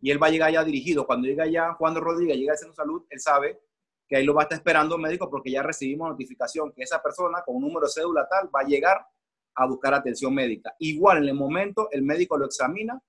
[0.00, 1.06] Y él va a llegar ya dirigido.
[1.06, 3.60] Cuando llega ya Juan Rodríguez, llega al centro de salud, él sabe
[4.08, 7.02] que ahí lo va a estar esperando el médico porque ya recibimos notificación que esa
[7.02, 9.06] persona con un número de cédula tal va a llegar
[9.54, 10.74] a buscar atención médica.
[10.78, 13.00] Igual en el momento el médico lo examina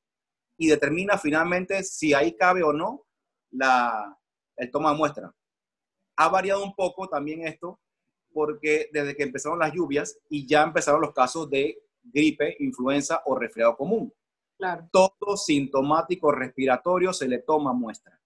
[0.57, 3.05] y determina finalmente si ahí cabe o no
[3.51, 4.17] la,
[4.57, 5.33] el toma de muestra.
[6.15, 7.79] Ha variado un poco también esto
[8.33, 13.35] porque desde que empezaron las lluvias y ya empezaron los casos de gripe, influenza o
[13.35, 14.13] resfriado común.
[14.57, 14.87] Claro.
[14.91, 18.19] Todo sintomático respiratorio se le toma muestra.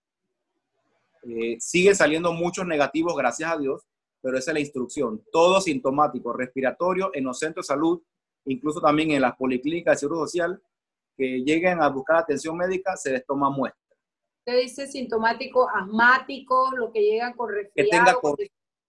[1.24, 3.84] Eh, siguen saliendo muchos negativos, gracias a Dios,
[4.22, 5.24] pero esa es la instrucción.
[5.32, 8.02] Todo sintomático respiratorio en los centros de salud,
[8.46, 10.62] incluso también en las policlínicas de seguro social,
[11.18, 13.85] que lleguen a buscar atención médica, se les toma muestra.
[14.48, 17.74] Usted dice sintomático, asmático, lo que llegan con resfriado.
[17.74, 18.16] Que tenga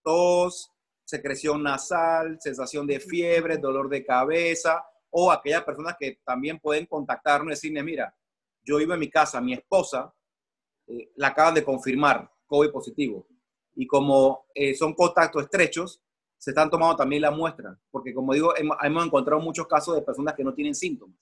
[0.05, 0.71] tos,
[1.03, 7.47] secreción nasal, sensación de fiebre, dolor de cabeza, o aquellas personas que también pueden contactarnos
[7.47, 8.14] y decirme, mira,
[8.62, 10.12] yo iba en mi casa, mi esposa
[10.88, 13.27] eh, la acaban de confirmar, COVID positivo.
[13.77, 16.03] Y como eh, son contactos estrechos,
[16.37, 20.35] se están tomando también la muestra, porque como digo, hemos, encontrado muchos casos de personas
[20.35, 21.16] que no tienen síntomas.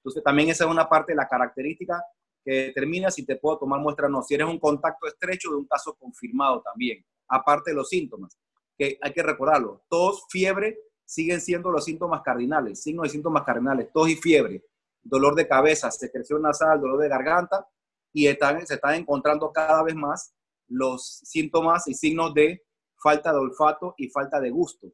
[0.00, 2.04] Entonces también esa es una parte de la característica
[2.48, 4.22] que determina si te puedo tomar muestra o no.
[4.22, 8.38] Si eres un contacto estrecho de un caso confirmado también, aparte de los síntomas,
[8.74, 9.84] que hay que recordarlo.
[9.90, 14.64] Tos, fiebre, siguen siendo los síntomas cardinales, signos de síntomas cardinales, tos y fiebre,
[15.02, 17.68] dolor de cabeza, secreción nasal, dolor de garganta,
[18.14, 20.32] y se están encontrando cada vez más
[20.68, 22.62] los síntomas y signos de
[22.96, 24.90] falta de olfato y falta de gusto.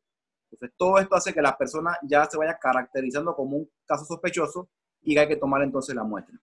[0.51, 4.69] Entonces, todo esto hace que la persona ya se vaya caracterizando como un caso sospechoso
[5.03, 6.37] y hay que tomar entonces la muestra.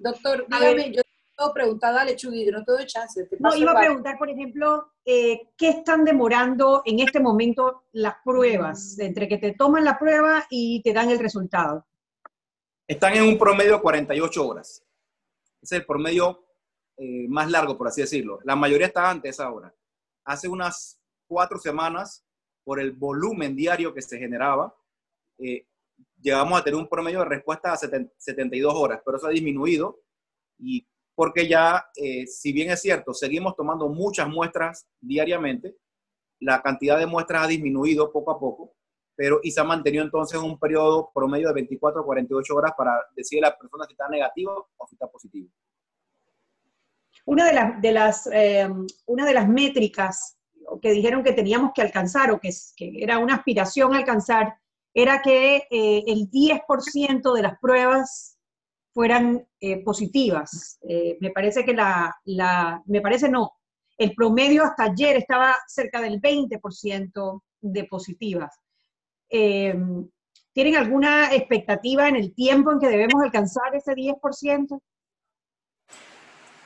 [0.00, 1.02] Doctor, dígame, yo
[1.36, 3.28] tengo preguntar, dale, Chugui, no te doy chance.
[3.38, 8.98] no, iba a preguntar, por ejemplo, eh, ¿qué están demorando en este momento las pruebas?
[8.98, 11.86] Entre que te toman la prueba y te dan el resultado.
[12.88, 14.82] Están en un promedio de 48 horas.
[15.60, 16.46] Es el promedio
[16.96, 18.38] eh, más largo, por así decirlo.
[18.44, 19.74] La mayoría está antes ahora.
[20.24, 22.24] Hace unas cuatro semanas,
[22.64, 24.74] por el volumen diario que se generaba,
[25.38, 25.66] eh,
[26.20, 30.00] llegamos a tener un promedio de respuesta a 72 horas, pero eso ha disminuido
[30.58, 35.76] y porque ya, eh, si bien es cierto, seguimos tomando muchas muestras diariamente,
[36.38, 38.74] la cantidad de muestras ha disminuido poco a poco,
[39.14, 42.92] pero y se ha mantenido entonces un periodo promedio de 24 a 48 horas para
[43.14, 45.48] decirle a la persona si está negativo o si está positivo.
[47.26, 48.68] Una de, las, de las, eh,
[49.06, 50.38] una de las métricas
[50.80, 54.54] que dijeron que teníamos que alcanzar o que, que era una aspiración alcanzar
[54.92, 58.36] era que eh, el 10% de las pruebas
[58.92, 60.78] fueran eh, positivas.
[61.20, 63.52] me parece que la, la, me parece no,
[63.96, 68.58] el promedio hasta ayer estaba cerca del 20% de positivas.
[69.28, 74.80] ¿Tienen alguna expectativa en el tiempo en que debemos alcanzar ese 10%?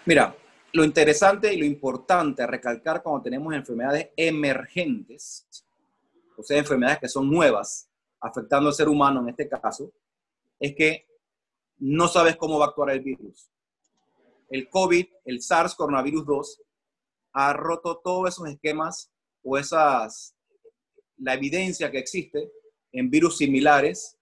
[0.06, 0.34] Mira,
[0.72, 5.46] lo interesante y lo importante a recalcar cuando tenemos enfermedades emergentes,
[6.36, 7.88] o sea, enfermedades que son nuevas,
[8.24, 9.92] afectando al ser humano en este caso,
[10.58, 11.06] es que
[11.78, 13.50] no sabes cómo va a actuar el virus.
[14.48, 16.62] El COVID, el SARS coronavirus 2,
[17.34, 19.10] ha roto todos esos esquemas
[19.42, 20.34] o esas,
[21.18, 22.50] la evidencia que existe
[22.92, 24.16] en virus similares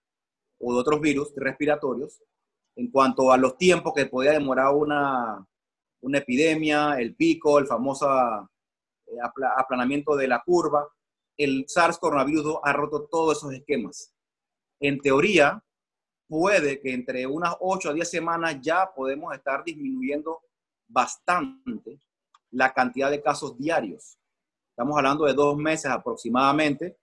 [0.58, 2.22] o de otros virus respiratorios
[2.76, 5.46] en cuanto a los tiempos que podía demorar una,
[6.00, 8.08] una epidemia, el pico, el famoso
[9.06, 9.18] eh,
[9.56, 10.88] aplanamiento de la curva.
[11.36, 14.14] El SARS coronavirus ha roto todos esos esquemas.
[14.80, 15.62] En teoría,
[16.28, 20.40] puede que entre unas 8 a 10 semanas ya podemos estar disminuyendo
[20.88, 22.00] bastante
[22.50, 24.18] la cantidad de casos diarios.
[24.70, 26.98] Estamos hablando de dos meses aproximadamente.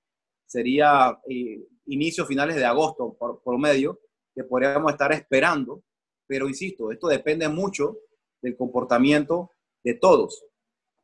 [0.45, 3.99] Sería eh, inicio, finales de agosto por, por medio,
[4.33, 5.83] que podríamos estar esperando.
[6.27, 7.97] Pero insisto, esto depende mucho
[8.41, 9.51] del comportamiento
[9.83, 10.43] de todos,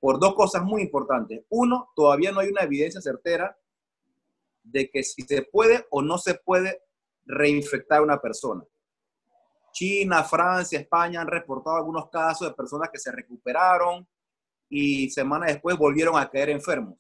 [0.05, 1.45] por dos cosas muy importantes.
[1.49, 3.57] Uno, todavía no hay una evidencia certera
[4.61, 6.83] de que si se puede o no se puede
[7.25, 8.63] reinfectar a una persona.
[9.71, 14.07] China, Francia, España han reportado algunos casos de personas que se recuperaron
[14.69, 16.99] y semanas después volvieron a caer enfermos.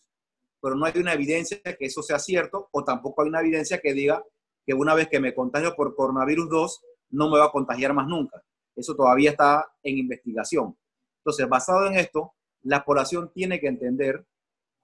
[0.59, 3.93] Pero no hay una evidencia que eso sea cierto o tampoco hay una evidencia que
[3.93, 4.23] diga
[4.65, 8.07] que una vez que me contagio por coronavirus 2 no me va a contagiar más
[8.07, 8.41] nunca.
[8.75, 10.75] Eso todavía está en investigación.
[11.19, 12.31] Entonces, basado en esto,
[12.65, 14.25] la población tiene que entender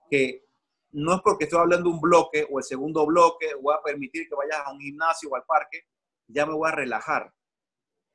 [0.10, 0.46] que
[0.92, 4.28] no es porque estoy hablando de un bloque o el segundo bloque, voy a permitir
[4.28, 5.86] que vayas a un gimnasio o al parque,
[6.28, 7.34] ya me voy a relajar.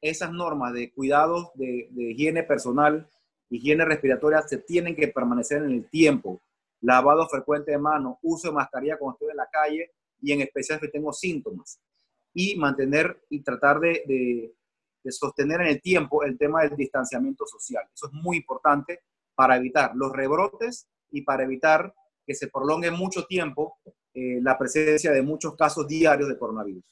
[0.01, 3.09] Esas normas de cuidados de, higiene personal,
[3.49, 6.43] higiene respiratoria, se tienen que permanecer en el tiempo.
[6.83, 10.79] Lavado frecuente de manos, uso de mascarilla cuando estoy en la calle y en especial
[10.81, 11.81] si tengo síntomas.
[12.35, 14.55] Y mantener y tratar de
[15.07, 17.85] de sostener en el tiempo el tema del distanciamiento social.
[17.95, 19.05] Eso es muy importante
[19.37, 21.95] para evitar los rebrotes y para evitar
[22.27, 23.79] que se prolongue mucho tiempo
[24.13, 26.85] eh, la presencia de muchos casos diarios de coronavirus.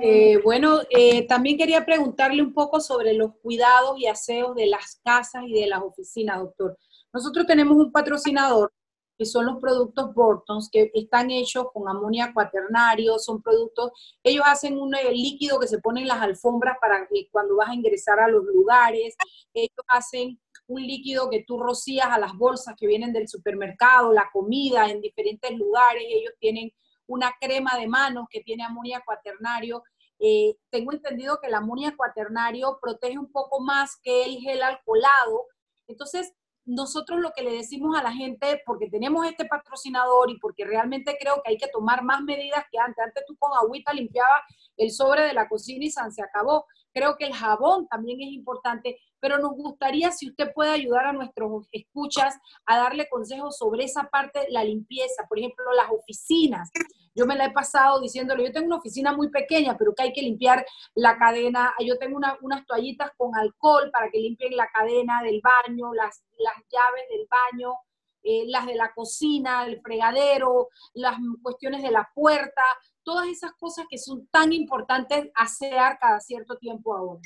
[0.00, 5.00] Eh, bueno, eh, también quería preguntarle un poco sobre los cuidados y aseos de las
[5.02, 6.76] casas y de las oficinas, doctor.
[7.12, 8.72] Nosotros tenemos un patrocinador
[9.18, 13.90] que son los productos Bortons, que están hechos con amonía cuaternario, son productos,
[14.22, 17.70] ellos hacen un eh, líquido que se pone en las alfombras para que cuando vas
[17.70, 19.16] a ingresar a los lugares,
[19.52, 24.30] ellos hacen un líquido que tú rocías a las bolsas que vienen del supermercado, la
[24.32, 26.72] comida en diferentes lugares, ellos tienen
[27.08, 29.82] una crema de manos que tiene amonía cuaternario.
[30.20, 35.46] Eh, tengo entendido que el amonía cuaternario protege un poco más que el gel alcoholado.
[35.86, 36.34] Entonces,
[36.68, 41.16] nosotros lo que le decimos a la gente, porque tenemos este patrocinador y porque realmente
[41.18, 43.02] creo que hay que tomar más medidas que antes.
[43.02, 44.42] Antes tú con agüita limpiabas
[44.76, 46.66] el sobre de la cocina y se acabó.
[46.92, 51.12] Creo que el jabón también es importante, pero nos gustaría si usted puede ayudar a
[51.12, 56.70] nuestros escuchas a darle consejos sobre esa parte, la limpieza, por ejemplo, las oficinas.
[57.18, 60.12] Yo me la he pasado diciéndole, yo tengo una oficina muy pequeña, pero que hay
[60.12, 60.64] que limpiar
[60.94, 61.74] la cadena.
[61.84, 66.54] Yo tengo unas toallitas con alcohol para que limpien la cadena del baño, las, las
[66.54, 67.74] llaves del baño,
[68.22, 72.62] eh, las de la cocina, el fregadero, las cuestiones de la puerta,
[73.02, 77.20] todas esas cosas que son tan importantes asear cada cierto tiempo ahora.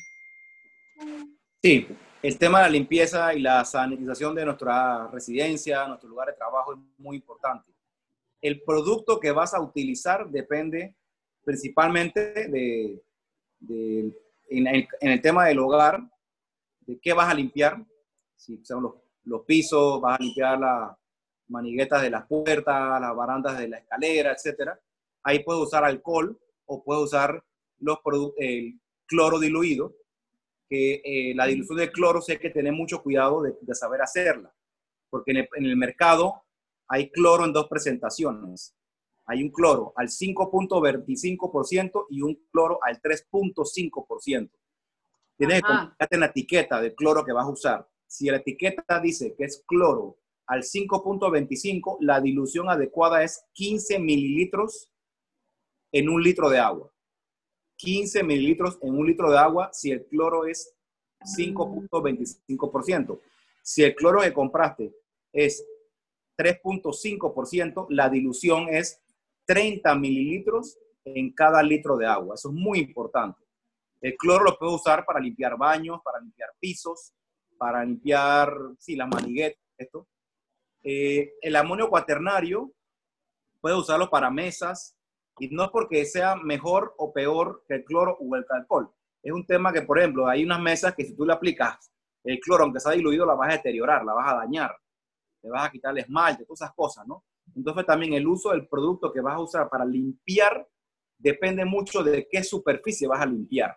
[1.62, 1.86] Sí,
[2.22, 6.72] el tema de la limpieza y la sanitización de nuestra residencia, nuestro lugar de trabajo
[6.72, 7.71] es muy importante
[8.42, 10.96] el producto que vas a utilizar depende
[11.44, 13.00] principalmente de,
[14.50, 14.66] en,
[15.00, 16.02] el, tema del hogar,
[16.80, 17.84] de qué vas a limpiar,
[18.36, 18.82] si son
[19.24, 20.90] los, pisos, vas a limpiar las
[21.48, 24.70] maniguetas de las puertas, las barandas de la escalera, etc.
[25.22, 27.42] Ahí puedes usar alcohol o puedes usar
[27.78, 27.98] los
[28.38, 29.94] el cloro diluido,
[30.68, 34.52] que eh, la dilución de cloro hay que tener mucho cuidado de, saber hacerla,
[35.10, 36.42] porque en el mercado
[36.92, 38.76] hay cloro en dos presentaciones.
[39.24, 44.50] Hay un cloro al 5.25% y un cloro al 3.5%.
[45.38, 47.88] Tienes que comprarte la etiqueta del cloro que vas a usar.
[48.06, 54.90] Si la etiqueta dice que es cloro al 5.25, la dilución adecuada es 15 mililitros
[55.92, 56.92] en un litro de agua.
[57.76, 60.74] 15 mililitros en un litro de agua si el cloro es
[61.20, 63.18] 5.25%.
[63.62, 64.94] Si el cloro que compraste
[65.32, 65.64] es
[66.42, 69.00] 3.5%, la dilución es
[69.46, 72.34] 30 mililitros en cada litro de agua.
[72.34, 73.40] Eso es muy importante.
[74.00, 77.14] El cloro lo puedo usar para limpiar baños, para limpiar pisos,
[77.56, 80.08] para limpiar, sí, las maniguetas, esto.
[80.82, 82.72] Eh, el amonio cuaternario
[83.60, 84.96] puedo usarlo para mesas
[85.38, 88.90] y no porque sea mejor o peor que el cloro o el alcohol.
[89.22, 91.92] Es un tema que, por ejemplo, hay unas mesas que si tú le aplicas
[92.24, 94.76] el cloro, aunque sea diluido, la vas a deteriorar, la vas a dañar
[95.42, 97.24] te vas a quitar el esmalte, todas esas cosas, ¿no?
[97.54, 100.66] Entonces también el uso del producto que vas a usar para limpiar
[101.18, 103.76] depende mucho de qué superficie vas a limpiar.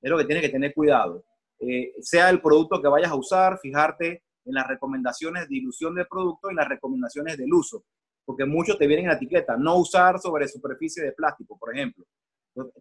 [0.00, 1.24] Es lo que tienes que tener cuidado.
[1.58, 6.06] Eh, sea el producto que vayas a usar, fijarte en las recomendaciones de dilución del
[6.06, 7.84] producto y las recomendaciones del uso,
[8.24, 12.06] porque muchos te vienen en la etiqueta, no usar sobre superficie de plástico, por ejemplo.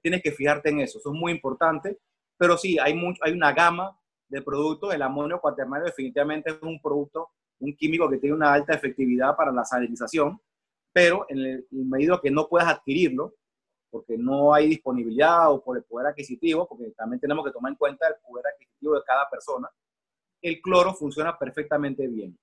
[0.02, 2.00] tienes que fijarte en eso, eso es muy importante,
[2.38, 4.00] pero sí, hay, hay una gama
[4.30, 8.74] de productos, el amonio cuaternario definitivamente es un producto un químico que tiene una alta
[8.74, 10.39] efectividad para la sanitización,
[10.91, 13.36] pero en el, medida que no puedas adquirirlo,
[13.89, 17.78] porque no hay disponibilidad o por el poder adquisitivo, porque también tenemos que tomar en
[17.78, 19.70] cuenta el poder adquisitivo de cada persona,
[20.41, 22.38] el cloro funciona perfectamente bien.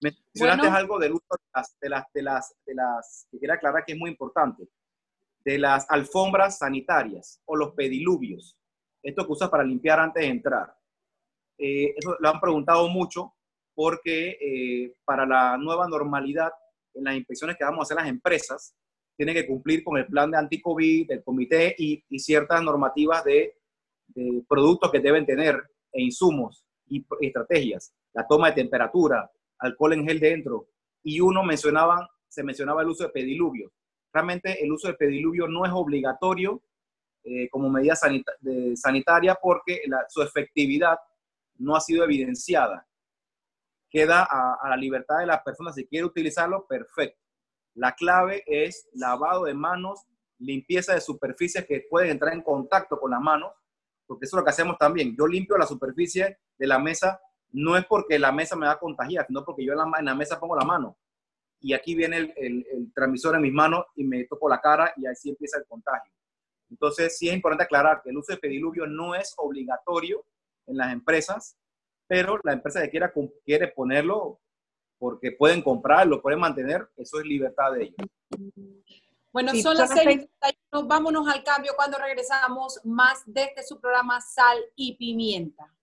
[0.00, 3.84] Mencionaste algo del uso de las, de las, de las, de las, que quiero aclarar
[3.84, 4.68] que es muy importante,
[5.44, 8.56] de las alfombras sanitarias o los pediluvios,
[9.02, 10.74] esto que usas para limpiar antes de entrar.
[11.58, 13.34] Eh, eso lo han preguntado mucho
[13.74, 16.50] porque eh, para la nueva normalidad,
[16.94, 18.74] en las inspecciones que vamos a hacer las empresas,
[19.16, 23.56] tienen que cumplir con el plan de anti-COVID, del comité y, ciertas normativas de,
[24.48, 25.60] productos que deben tener
[25.92, 27.92] e insumos y, estrategias.
[28.12, 30.68] La toma de temperatura, alcohol en gel dentro.
[31.02, 33.72] Y uno mencionaba, se mencionaba el uso de pediluvio.
[34.12, 36.62] Realmente el uso de pediluvio no es obligatorio
[37.24, 37.94] eh, como medida
[38.76, 40.96] sanitaria porque su efectividad
[41.56, 42.86] no ha sido evidenciada
[43.94, 45.76] queda a, la libertad de las personas.
[45.76, 47.22] Si quiere utilizarlo, perfecto.
[47.74, 50.04] La clave es lavado de manos,
[50.38, 53.52] limpieza de superficies que pueden entrar en contacto con las manos,
[54.04, 55.14] porque eso es lo que hacemos también.
[55.16, 57.20] Yo limpio la superficie de la mesa,
[57.52, 60.04] no es porque la mesa me va a contagiar, sino porque yo en la, en
[60.06, 60.98] la mesa pongo la mano.
[61.60, 65.06] Y aquí viene el, el, transmisor en mis manos y me toco la cara y
[65.06, 66.12] así empieza el contagio.
[66.68, 70.26] Entonces, sí es importante aclarar que el uso de pediluvio no es obligatorio
[70.66, 71.56] en las empresas,
[72.14, 73.12] pero la empresa que quiera,
[73.44, 74.38] quiere ponerlo
[75.00, 77.96] porque pueden comprarlo, pueden mantener, eso es libertad de ellos.
[79.32, 80.28] Bueno, son las seis.
[80.70, 85.74] Vámonos al cambio cuando regresamos más desde su programa Sal y Pimienta.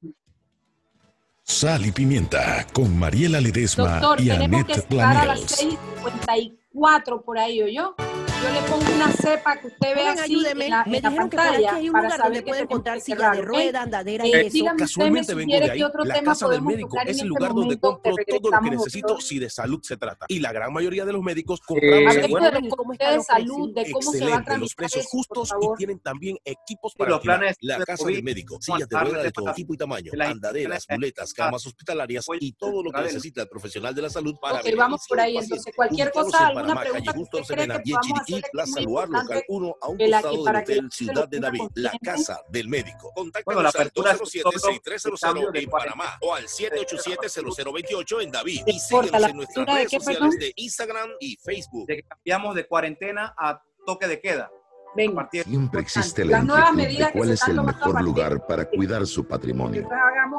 [1.43, 7.25] Sal y Pimienta con Mariela Ledesma Doctor, y tenemos Annette que estar a las 6.54
[7.25, 7.93] por ahí, ¿o yo?
[8.41, 10.65] Yo le pongo una cepa que usted ve Joven, así ayúdeme.
[10.65, 12.41] en la, Me en la dijeron que por aquí pantalla hay un para lugar donde
[12.41, 14.75] puede encontrar silla de rueda, andadera Eh, y eso.
[14.77, 15.79] Casualmente vengo de ahí.
[16.05, 19.39] La casa del médico es el este lugar donde compro todo lo que necesito si
[19.39, 20.25] de salud se trata.
[20.29, 23.17] Y la gran mayoría de los médicos compramos de los ¿Y cómo comités están de
[23.17, 27.11] los salud, de cómo se va a los precios justos y tienen también equipos para
[27.11, 30.11] los planes La casa del médico, ¿cómo sillas de rueda de todo tipo y tamaño,
[30.19, 34.59] andaderas, muletas, camas hospitalarias y todo lo que necesita el profesional de la salud para
[34.59, 35.37] Ok, vamos por ahí.
[35.37, 37.73] Entonces, cualquier cosa, alguna pregunta que Justo usted cree que
[38.37, 41.91] es Plaza Luar, local importante 1, a un costado del Hotel Ciudad de David, la
[42.03, 43.11] casa del médico.
[43.15, 48.31] Bueno, la Contáctanos al apertura es 207-6300 cambio de en Panamá o al 787-0028 en
[48.31, 48.61] David.
[48.67, 50.39] Y síguenos en nuestras redes qué, sociales perdón?
[50.39, 51.87] de Instagram y Facebook.
[51.87, 54.51] de que cambiamos de cuarentena a toque de queda.
[54.93, 55.29] Venga.
[55.31, 59.07] Siempre existe la inquietud medidas de que cuál se es el mejor lugar para cuidar
[59.07, 59.87] su patrimonio.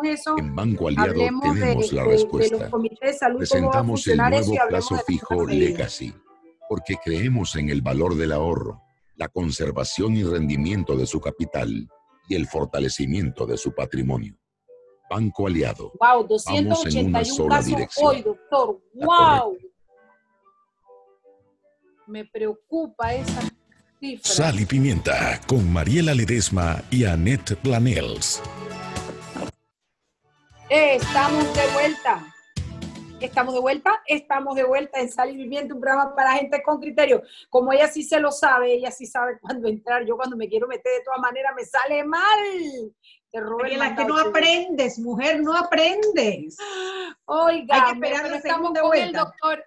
[0.05, 0.37] Eso.
[0.37, 2.59] En Banco Aliado de, tenemos la de- de respuesta.
[2.59, 5.47] los comités de salud, cómo va a Presentamos el y nuevo plazo fijo.
[5.47, 6.15] Legacy,
[6.73, 8.83] porque creemos en el valor del ahorro,
[9.17, 11.87] la conservación y rendimiento de su capital
[12.27, 14.39] y el fortalecimiento de su patrimonio.
[15.11, 15.93] Banco Aliado.
[16.01, 18.07] Wow, Vamos en una 281 sola casos dirección.
[18.07, 18.81] hoy, doctor.
[18.95, 19.59] Wow.
[22.07, 23.43] Me preocupa esa
[24.01, 24.33] cifra.
[24.33, 28.43] Sal y Pimienta con Mariela Ledesma y Annette Planels.
[30.71, 32.32] Eh, Estamos de vuelta.
[33.23, 36.81] Estamos de vuelta, estamos de vuelta en Sal y Viviente, un programa para gente con
[36.81, 37.23] criterio.
[37.49, 40.05] Como ella sí se lo sabe, ella sí sabe cuándo entrar.
[40.05, 42.39] Yo cuando me quiero meter de todas maneras me sale mal.
[43.31, 46.59] Te el que no aprendes, mujer, no aprendes.
[47.25, 49.19] Oiga, Hay que esperar pero estamos con el vuelta.
[49.21, 49.65] doctor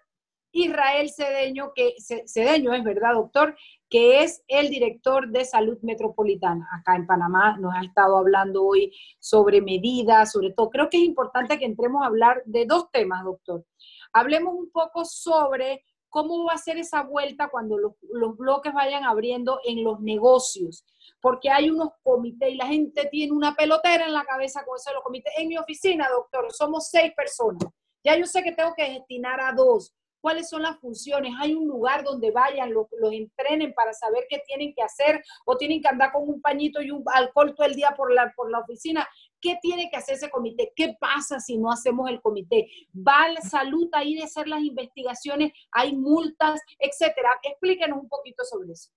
[0.55, 3.55] Israel Cedeño, que Ce- Cedeño es verdad, doctor,
[3.89, 7.57] que es el director de salud metropolitana acá en Panamá.
[7.57, 10.69] Nos ha estado hablando hoy sobre medidas, sobre todo.
[10.69, 13.65] Creo que es importante que entremos a hablar de dos temas, doctor.
[14.13, 19.59] Hablemos un poco sobre cómo va a ser esa vuelta cuando los, bloques vayan abriendo
[19.65, 20.85] en los negocios,
[21.19, 24.93] porque hay unos comités y la gente tiene una pelotera en la cabeza con eso
[24.93, 25.33] los comités.
[25.37, 27.69] En mi oficina, doctor, somos seis personas.
[28.01, 29.93] Ya yo sé que tengo que destinar a dos.
[30.25, 31.33] ¿Cuáles son las funciones?
[31.39, 35.83] ¿Hay un lugar donde vayan, los, entrenen para saber qué tienen que hacer o tienen
[35.83, 38.57] que andar con un pañito y un alcohol todo el día por la, por la
[38.57, 39.07] oficina?
[39.39, 40.73] ¿Qué tiene que hacer ese comité?
[40.75, 42.67] ¿Qué pasa si no hacemos el comité?
[42.91, 45.53] ¿Va la salud ahí de hacer las investigaciones?
[45.69, 47.29] ¿Hay multas, etcétera?
[47.43, 48.89] Explíquenos un poquito sobre eso.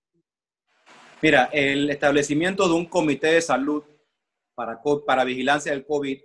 [1.21, 3.85] Mira, el establecimiento de un comité de salud
[4.55, 6.23] para, para vigilancia del COVID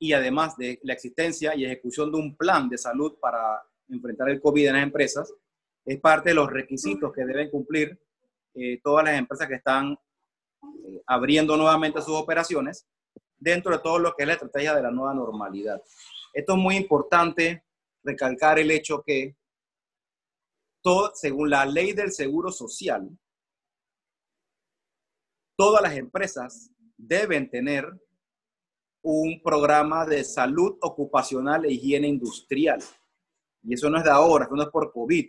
[0.00, 4.40] y además de la existencia y ejecución de un plan de salud para enfrentar el
[4.40, 5.32] COVID en las empresas,
[5.84, 7.98] es parte de los requisitos que deben cumplir
[8.54, 12.86] eh, todas las empresas que están eh, abriendo nuevamente sus operaciones
[13.38, 15.82] dentro de todo lo que es la estrategia de la nueva normalidad.
[16.32, 17.64] Esto es muy importante
[18.02, 19.36] recalcar el hecho que
[20.82, 23.08] todo, según la ley del seguro social,
[25.56, 27.86] todas las empresas deben tener
[29.02, 32.82] un programa de salud ocupacional e higiene industrial.
[33.66, 35.28] Y eso no es de ahora, eso no es por COVID.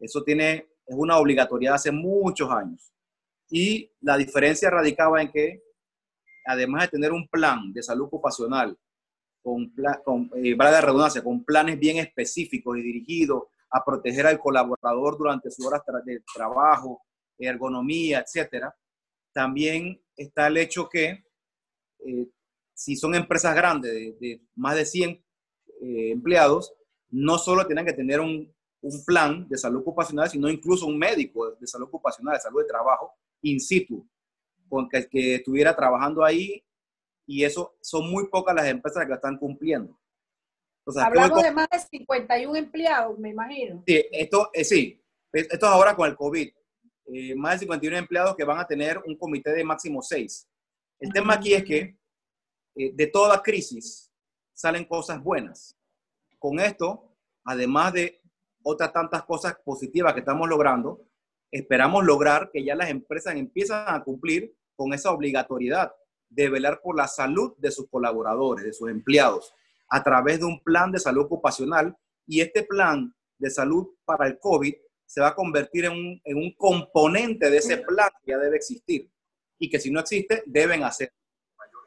[0.00, 2.92] Eso tiene, es una obligatoriedad hace muchos años.
[3.50, 5.62] Y la diferencia radicaba en que,
[6.46, 8.76] además de tener un plan de salud ocupacional,
[9.42, 9.72] con,
[10.02, 15.50] con eh, la redundancia, con planes bien específicos y dirigidos a proteger al colaborador durante
[15.50, 17.02] sus horas de trabajo,
[17.38, 18.74] ergonomía, etcétera,
[19.34, 21.24] también está el hecho que
[22.06, 22.28] eh,
[22.72, 26.72] si son empresas grandes de, de más de 100 eh, empleados,
[27.14, 28.52] no solo tienen que tener un,
[28.82, 32.68] un plan de salud ocupacional, sino incluso un médico de salud ocupacional, de salud de
[32.68, 33.12] trabajo,
[33.42, 34.06] in situ,
[34.68, 36.62] con que, que estuviera trabajando ahí,
[37.26, 39.98] y eso son muy pocas las empresas que lo están cumpliendo.
[40.80, 43.82] Entonces, ¿a qué voy Hablamos de más de 51 empleados, me imagino.
[43.86, 45.00] Sí, esto, eh, sí,
[45.32, 46.48] Es- esto es ahora con el COVID.
[47.06, 50.48] Eh, más de 51 empleados que van a tener un comité de máximo 6.
[51.00, 51.96] El tema aquí es que
[52.76, 54.10] eh, de toda crisis
[54.52, 55.76] salen cosas buenas.
[56.44, 58.20] Con esto, además de
[58.62, 61.00] otras tantas cosas positivas que estamos logrando,
[61.50, 65.94] esperamos lograr que ya las empresas empiezan a cumplir con esa obligatoriedad
[66.28, 69.54] de velar por la salud de sus colaboradores, de sus empleados,
[69.88, 71.96] a través de un plan de salud ocupacional.
[72.26, 74.74] Y este plan de salud para el COVID
[75.06, 78.56] se va a convertir en un, en un componente de ese plan que ya debe
[78.56, 79.10] existir
[79.58, 81.10] y que si no existe, deben hacer.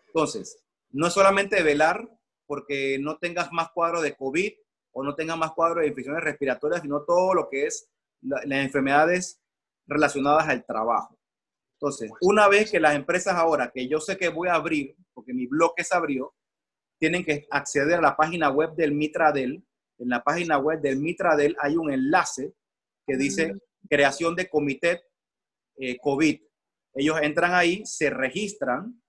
[0.08, 2.17] Entonces, no es solamente velar
[2.48, 4.54] porque no tengas más cuadros de COVID
[4.94, 7.90] o no tengas más cuadros de infecciones respiratorias, sino todo lo que es
[8.22, 9.40] la- las enfermedades
[9.86, 11.18] relacionadas al trabajo.
[11.80, 15.34] Entonces, una vez que las empresas ahora, que yo sé que voy a abrir, porque
[15.34, 16.34] mi bloque se abrió,
[17.00, 19.64] tienen que acceder a la página web del Mitradel.
[20.00, 22.54] En la página web del Mitradel hay un enlace
[23.06, 23.54] que dice
[23.88, 25.04] creación de comité
[25.78, 26.42] eh, COVID.
[26.96, 29.00] Ellos entran ahí, se registran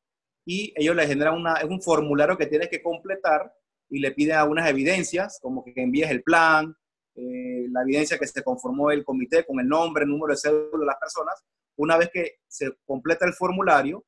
[0.51, 3.53] y ellos les generan una, un formulario que tienes que completar
[3.90, 6.74] y le piden algunas evidencias, como que envíes el plan,
[7.14, 10.78] eh, la evidencia que se conformó el comité con el nombre, el número de cédula
[10.78, 11.34] de las personas.
[11.76, 14.07] Una vez que se completa el formulario,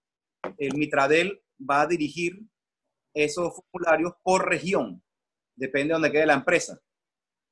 [0.56, 2.40] el Mitradel va a dirigir
[3.12, 5.02] esos formularios por región,
[5.54, 6.80] depende de donde quede la empresa.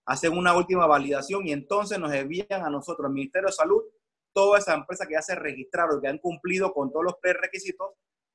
[0.06, 3.82] Hacen una última validación y entonces nos envían a nosotros, al Ministerio de Salud,
[4.32, 7.90] toda esa empresa que ya se registraron, que han cumplido con todos los prerequisitos,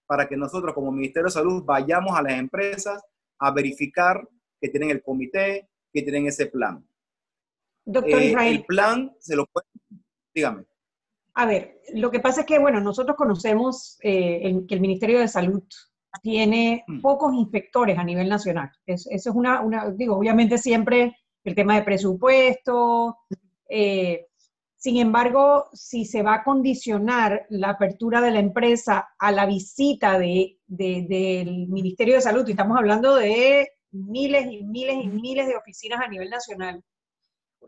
[0.05, 3.03] para que nosotros como Ministerio de Salud vayamos a las empresas
[3.39, 4.27] a verificar
[4.59, 6.85] que tienen el comité, que tienen ese plan.
[7.85, 8.55] Doctor eh, Israel.
[8.55, 9.67] El plan se lo puede...
[10.33, 10.65] Dígame.
[11.35, 15.27] A ver, lo que pasa es que, bueno, nosotros conocemos eh, que el Ministerio de
[15.27, 15.63] Salud
[16.21, 17.01] tiene mm.
[17.01, 18.71] pocos inspectores a nivel nacional.
[18.85, 23.17] eso es una, una, digo, obviamente siempre el tema de presupuesto.
[23.67, 24.27] Eh,
[24.83, 30.19] sin embargo, si se va a condicionar la apertura de la empresa a la visita
[30.19, 35.55] de, del Ministerio de Salud, y estamos hablando de miles y miles y miles de
[35.55, 36.83] oficinas a nivel nacional,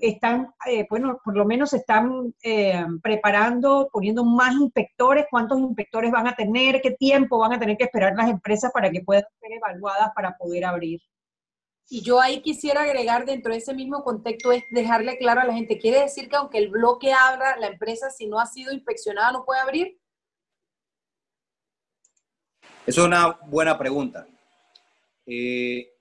[0.02, 6.28] están, eh, bueno, por lo menos están eh, preparando, poniendo más inspectores, cuántos inspectores van
[6.28, 9.54] a tener, qué tiempo van a tener que esperar las empresas para que puedan ser
[9.54, 11.00] evaluadas para poder abrir.
[11.88, 15.54] Y yo ahí quisiera agregar dentro de ese mismo contexto es dejarle claro a la
[15.54, 19.32] gente, ¿quiere decir que aunque el bloque abra, la empresa si no ha sido inspeccionada
[19.32, 20.00] no puede abrir?
[22.88, 24.28] Es una buena pregunta.
[25.26, 25.92] Eh,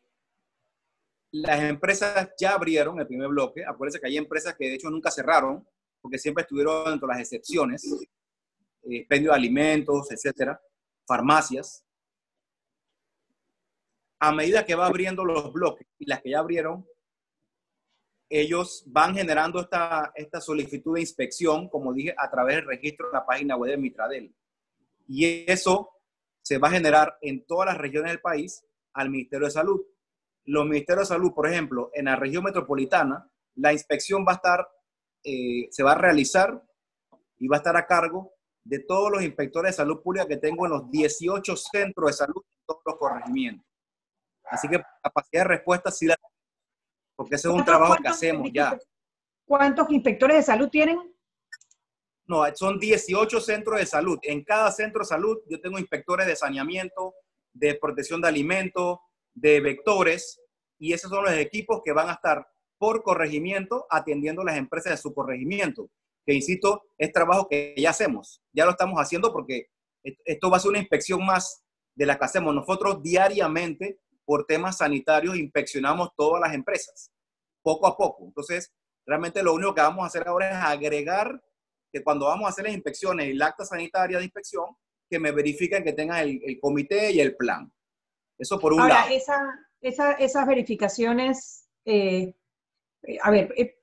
[1.33, 3.65] las empresas ya abrieron el primer bloque.
[3.65, 5.67] Acuérdense que hay empresas que de hecho nunca cerraron,
[6.01, 7.85] porque siempre estuvieron dentro de las excepciones.
[8.83, 10.61] Eh, expendio de alimentos, etcétera,
[11.07, 11.85] farmacias.
[14.27, 16.87] A medida que va abriendo los bloques y las que ya abrieron,
[18.29, 23.13] ellos van generando esta, esta solicitud de inspección, como dije, a través del registro de
[23.13, 24.35] la página web de Mitradel.
[25.07, 25.91] Y eso
[26.43, 29.81] se va a generar en todas las regiones del país al Ministerio de Salud
[30.47, 34.69] los ministerios de salud, por ejemplo, en la región metropolitana, la inspección va a estar,
[35.23, 36.63] eh, se va a realizar
[37.39, 40.67] y va a estar a cargo de todos los inspectores de salud pública que tengo
[40.67, 43.67] en los 18 centros de salud en todos los corregimientos.
[44.51, 46.17] Así que capacidad de respuesta sí la
[47.17, 48.77] porque ese es un trabajo que hacemos ya.
[49.47, 50.99] ¿Cuántos inspectores de salud tienen?
[52.27, 54.19] No, son 18 centros de salud.
[54.23, 57.15] En cada centro de salud yo tengo inspectores de saneamiento,
[57.53, 58.99] de protección de alimentos,
[59.35, 60.41] de vectores
[60.79, 62.47] y esos son los equipos que van a estar
[62.79, 65.89] por corregimiento atendiendo las empresas de su corregimiento,
[66.27, 69.69] que insisto, es trabajo que ya hacemos, ya lo estamos haciendo porque
[70.03, 71.65] esto va a ser una inspección más
[71.95, 77.11] de la que hacemos nosotros diariamente por temas sanitarios, inspeccionamos todas las empresas,
[77.63, 78.25] poco a poco.
[78.25, 78.73] Entonces,
[79.07, 81.43] realmente lo único que vamos a hacer ahora es agregar
[81.93, 84.65] que cuando vamos a hacer las inspecciones y el acta sanitaria de inspección,
[85.09, 87.71] que me verifiquen que tengan el, el comité y el plan.
[88.39, 89.07] Eso por un Ahora,
[89.81, 92.35] Esa, esas verificaciones, eh,
[93.23, 93.77] a ver, eh,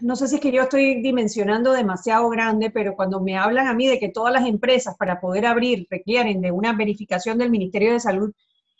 [0.00, 3.74] no sé si es que yo estoy dimensionando demasiado grande, pero cuando me hablan a
[3.74, 7.92] mí de que todas las empresas para poder abrir requieren de una verificación del Ministerio
[7.92, 8.32] de Salud,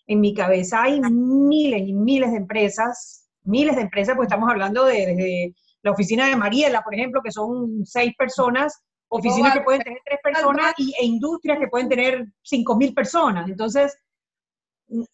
[0.08, 4.84] en mi cabeza hay miles y miles de empresas, miles de empresas, pues estamos hablando
[4.84, 9.82] de, desde la oficina de Mariela, por ejemplo, que son seis personas, oficinas que pueden
[9.82, 13.48] tener tres personas y, e industrias que pueden tener cinco mil personas.
[13.48, 13.96] Entonces,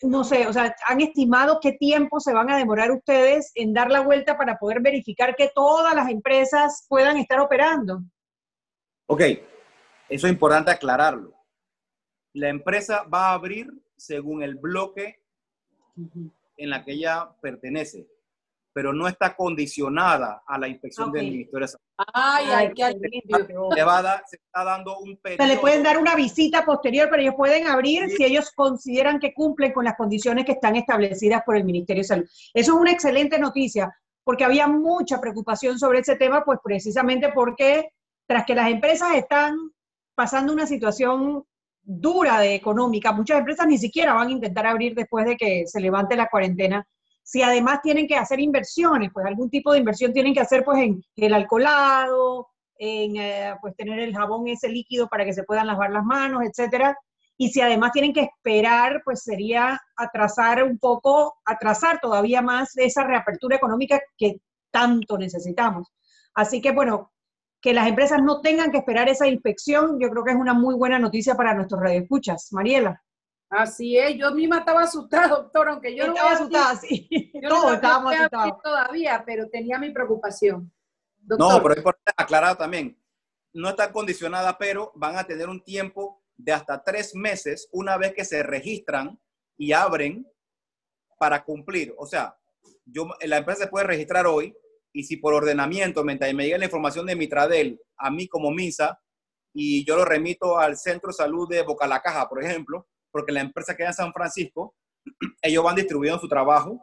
[0.02, 3.90] no sé, o sea, ¿han estimado qué tiempo se van a demorar ustedes en dar
[3.90, 8.00] la vuelta para poder verificar que todas las empresas puedan estar operando?
[9.06, 9.22] Ok,
[10.08, 11.34] eso es importante aclararlo.
[12.32, 15.20] La empresa va a abrir según el bloque
[16.56, 18.08] en la que ella pertenece
[18.74, 21.84] pero no está condicionada a la inspección del Ministerio de Salud.
[22.12, 22.98] Ay, ay, qué
[23.76, 25.44] le va a dar, se está dando un periodo.
[25.44, 29.32] Se le pueden dar una visita posterior, pero ellos pueden abrir si ellos consideran que
[29.32, 32.24] cumplen con las condiciones que están establecidas por el Ministerio de Salud.
[32.52, 37.92] Eso es una excelente noticia, porque había mucha preocupación sobre ese tema, pues precisamente porque
[38.26, 39.54] tras que las empresas están
[40.16, 41.44] pasando una situación
[41.84, 45.80] dura de económica, muchas empresas ni siquiera van a intentar abrir después de que se
[45.80, 46.86] levante la cuarentena
[47.24, 50.78] si además tienen que hacer inversiones, pues algún tipo de inversión tienen que hacer pues
[50.82, 55.66] en el alcoholado, en eh, pues tener el jabón ese líquido para que se puedan
[55.66, 56.96] lavar las manos, etcétera.
[57.38, 63.04] Y si además tienen que esperar, pues sería atrasar un poco, atrasar todavía más esa
[63.04, 65.92] reapertura económica que tanto necesitamos.
[66.34, 67.10] Así que bueno,
[67.64, 70.74] que las empresas no tengan que esperar esa inspección, yo creo que es una muy
[70.74, 72.52] buena noticia para nuestros radioescuchas.
[72.52, 73.02] Mariela.
[73.48, 77.08] Así es, yo misma estaba asustada, doctor, aunque yo no estaba asustada, sí.
[77.32, 78.60] Yo Todos estábamos asustados.
[78.62, 80.70] Todavía, pero tenía mi preocupación.
[81.22, 83.02] No, pero es importante aclarar también.
[83.54, 88.12] No está condicionada, pero van a tener un tiempo de hasta tres meses una vez
[88.12, 89.18] que se registran
[89.56, 90.30] y abren
[91.18, 91.94] para cumplir.
[91.96, 92.36] O sea,
[92.84, 94.54] yo, la empresa se puede registrar hoy
[94.94, 99.00] y si por ordenamiento, mientras me llega la información de Mitradel a mí como MISA
[99.52, 103.32] y yo lo remito al Centro de Salud de Boca la Caja, por ejemplo, porque
[103.32, 104.76] la empresa queda en San Francisco,
[105.42, 106.80] ellos van distribuyendo su trabajo.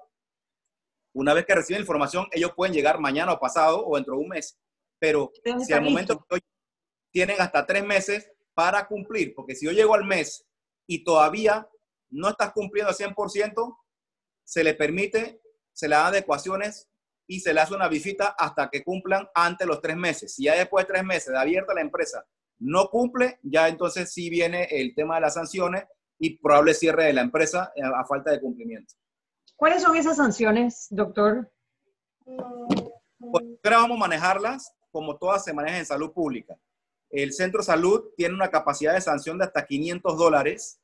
[1.13, 4.27] Una vez que reciben información, ellos pueden llegar mañana o pasado o dentro de un
[4.27, 4.59] mes.
[4.99, 5.31] Pero
[5.65, 6.39] si al momento que
[7.13, 10.45] tienen hasta tres meses para cumplir, porque si yo llego al mes
[10.85, 11.67] y todavía
[12.09, 13.77] no estás cumpliendo al 100%,
[14.43, 15.41] se le permite,
[15.73, 16.90] se le dan adecuaciones
[17.27, 20.35] y se le hace una visita hasta que cumplan antes los tres meses.
[20.35, 22.25] Si ya después de tres meses de abierta la empresa
[22.59, 25.85] no cumple, ya entonces sí viene el tema de las sanciones
[26.19, 28.93] y probable cierre de la empresa eh, a falta de cumplimiento.
[29.55, 31.51] ¿Cuáles son esas sanciones, doctor?
[32.25, 36.57] Pues ahora vamos a manejarlas como todas se manejan en salud pública.
[37.09, 40.79] El centro de salud tiene una capacidad de sanción de hasta 500 dólares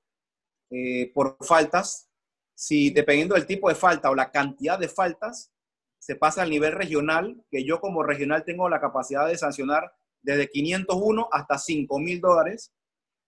[0.70, 2.10] eh, por faltas.
[2.54, 5.52] Si dependiendo del tipo de falta o la cantidad de faltas,
[6.00, 9.91] se pasa al nivel regional, que yo como regional tengo la capacidad de sancionar
[10.22, 12.74] desde 501 hasta 5 mil dólares.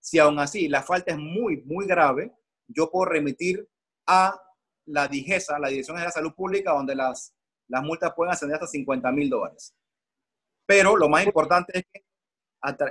[0.02, 2.32] Si aún así la falta es muy, muy grave,
[2.68, 3.68] yo puedo remitir
[4.08, 4.40] a
[4.86, 7.34] la DIGESA, la Dirección de la Salud Pública, donde las,
[7.68, 9.76] multas pueden ascender hasta 50 mil dólares.
[10.66, 12.04] Pero lo más importante es que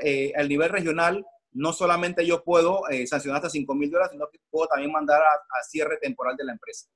[0.03, 4.29] eh, al nivel regional, no solamente yo puedo eh, sancionar hasta 5 mil dólares, sino
[4.31, 6.89] que puedo también mandar a, cierre temporal de la empresa.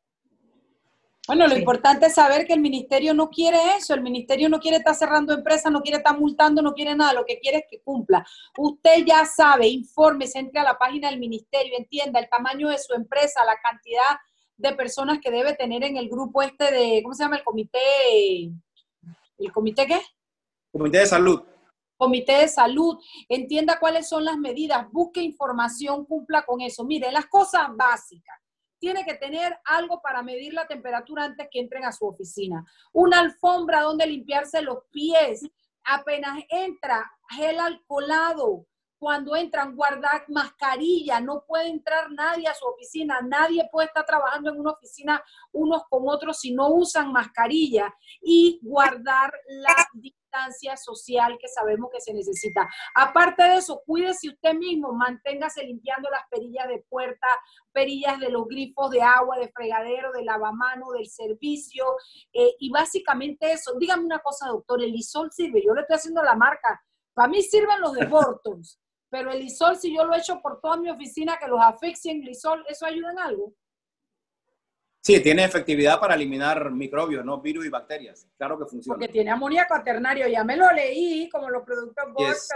[1.27, 4.79] Bueno, lo importante es saber que el ministerio no quiere eso, el ministerio no quiere
[4.79, 7.81] estar cerrando empresas, no quiere estar multando, no quiere nada, lo que quiere es que
[7.81, 8.27] cumpla.
[8.59, 12.93] Usted ya sabe, infórmese, entre a la página del ministerio, entienda el tamaño de su
[12.95, 14.18] empresa, la cantidad
[14.57, 17.37] de personas que debe tener en el grupo este de, ¿cómo se llama?
[17.37, 17.79] El comité,
[19.39, 20.01] ¿el comité qué?
[20.73, 21.41] Comité de salud.
[21.97, 22.99] Comité de salud,
[23.29, 26.85] entienda cuáles son las medidas, busque información, cumpla con eso.
[26.85, 28.41] Mire, las cosas básicas.
[28.83, 32.66] Tiene que tener algo para medir la temperatura antes que entren a su oficina.
[32.93, 35.49] Una alfombra donde limpiarse los pies.
[35.85, 38.66] Apenas entra, gel alcoholado,
[38.99, 44.51] cuando entran, guardar mascarilla, no puede entrar nadie a su oficina, nadie puede estar trabajando
[44.51, 45.22] en una oficina
[45.53, 49.76] unos con otros si no usan mascarilla y guardar la
[50.33, 52.68] distancia social que sabemos que se necesita.
[52.95, 57.26] Aparte de eso, cuídese usted mismo, manténgase limpiando las perillas de puerta,
[57.72, 61.85] perillas de los grifos de agua, de fregadero, de lavamano, del servicio
[62.33, 63.74] eh, y básicamente eso.
[63.78, 66.83] Dígame una cosa, doctor, el isol sirve, yo le estoy haciendo la marca.
[67.14, 68.78] Para mí sirven los de Bortons
[69.11, 72.64] pero el isol, si yo lo echo por toda mi oficina, que los asfixien isol,
[72.66, 73.53] ¿eso ayuda en algo?
[75.03, 77.40] Sí, tiene efectividad para eliminar microbios, ¿no?
[77.40, 78.28] Virus y bacterias.
[78.38, 78.94] Claro que funciona.
[78.94, 82.48] Porque tiene amoníaco cuaternario, ya me lo leí, como los productos yes.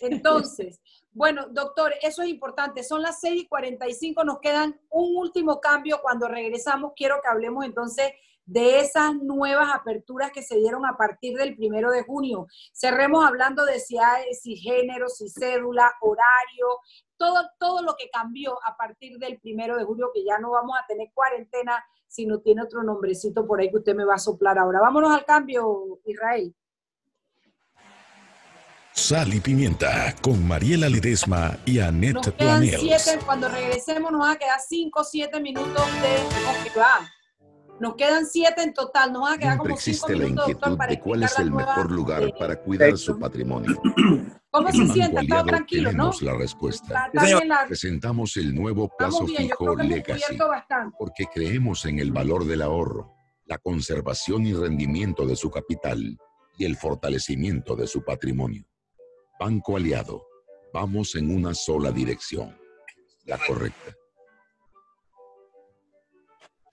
[0.00, 2.84] Entonces, bueno, doctor, eso es importante.
[2.84, 6.00] Son las 6 y 45, nos quedan un último cambio.
[6.00, 8.12] Cuando regresamos, quiero que hablemos entonces
[8.44, 12.46] de esas nuevas aperturas que se dieron a partir del primero de junio.
[12.72, 16.66] Cerremos hablando de si hay, si género, si cédula, horario,
[17.18, 20.76] todo, todo lo que cambió a partir del primero de junio, que ya no vamos
[20.80, 24.58] a tener cuarentena, sino tiene otro nombrecito por ahí que usted me va a soplar
[24.58, 24.80] ahora.
[24.80, 26.54] Vámonos al cambio, Israel.
[28.92, 33.18] Sal y Pimienta con Mariela Ledesma y Annette Planels.
[33.24, 36.80] Cuando regresemos nos va a quedar 5 o 7 minutos de...
[36.80, 37.08] va.
[37.80, 41.22] Nos quedan siete en total, nos van a quedar Siempre existe la inquietud de cuál
[41.22, 43.80] es el mejor lugar para cuidar su patrimonio.
[44.50, 45.26] ¿Cómo se siente?
[45.26, 47.10] Todo tranquilo, tenemos la respuesta.
[47.66, 50.38] Presentamos el nuevo plazo fijo Legacy
[50.98, 53.14] porque creemos en el valor del ahorro,
[53.44, 56.18] la conservación y rendimiento de su capital
[56.56, 58.64] y el fortalecimiento de su patrimonio.
[59.38, 60.26] Banco Aliado,
[60.72, 62.56] vamos en una sola dirección,
[63.24, 63.94] la correcta.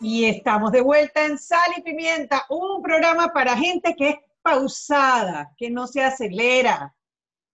[0.00, 5.52] Y estamos de vuelta en Sal y Pimienta, un programa para gente que es pausada,
[5.56, 6.94] que no se acelera,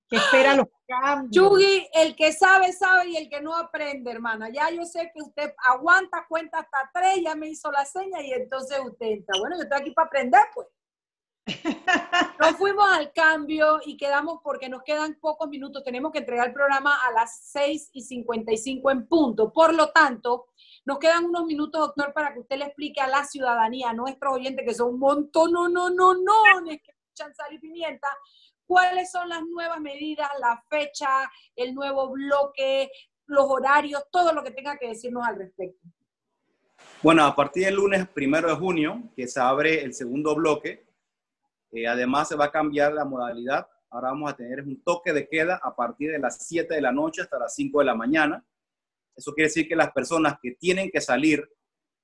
[0.08, 1.30] que espera los cambios.
[1.30, 4.50] Chugi, el que sabe, sabe y el que no aprende, hermana.
[4.50, 8.32] Ya yo sé que usted aguanta, cuenta hasta tres, ya me hizo la seña y
[8.32, 9.38] entonces usted entra.
[9.38, 10.68] Bueno, yo estoy aquí para aprender, pues.
[12.40, 15.82] Nos fuimos al cambio y quedamos porque nos quedan pocos minutos.
[15.82, 19.52] Tenemos que entregar el programa a las 6 y 55 en punto.
[19.52, 20.46] Por lo tanto,
[20.84, 24.34] nos quedan unos minutos, doctor, para que usted le explique a la ciudadanía, a nuestros
[24.34, 26.32] oyentes, que son un montón, no, no, no, no,
[26.64, 28.08] que escuchan sal y pimienta,
[28.66, 31.08] cuáles son las nuevas medidas, la fecha,
[31.54, 32.90] el nuevo bloque,
[33.26, 35.86] los horarios, todo lo que tenga que decirnos al respecto.
[37.02, 40.86] Bueno, a partir del lunes primero de junio, que se abre el segundo bloque,
[41.72, 43.66] eh, además se va a cambiar la modalidad.
[43.90, 46.92] Ahora vamos a tener un toque de queda a partir de las 7 de la
[46.92, 48.44] noche hasta las 5 de la mañana.
[49.16, 51.48] Eso quiere decir que las personas que tienen que salir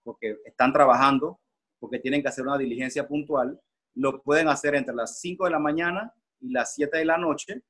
[0.02, 1.40] porque están trabajando,
[1.78, 3.60] porque tienen que hacer una diligencia puntual,
[3.94, 7.62] lo pueden hacer entre las 5 de la mañana y las 7 de la noche,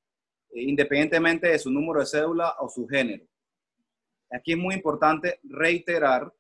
[0.51, 3.25] eh, independientemente de su número de cédula o su género.
[4.31, 6.33] Aquí es muy importante reiterar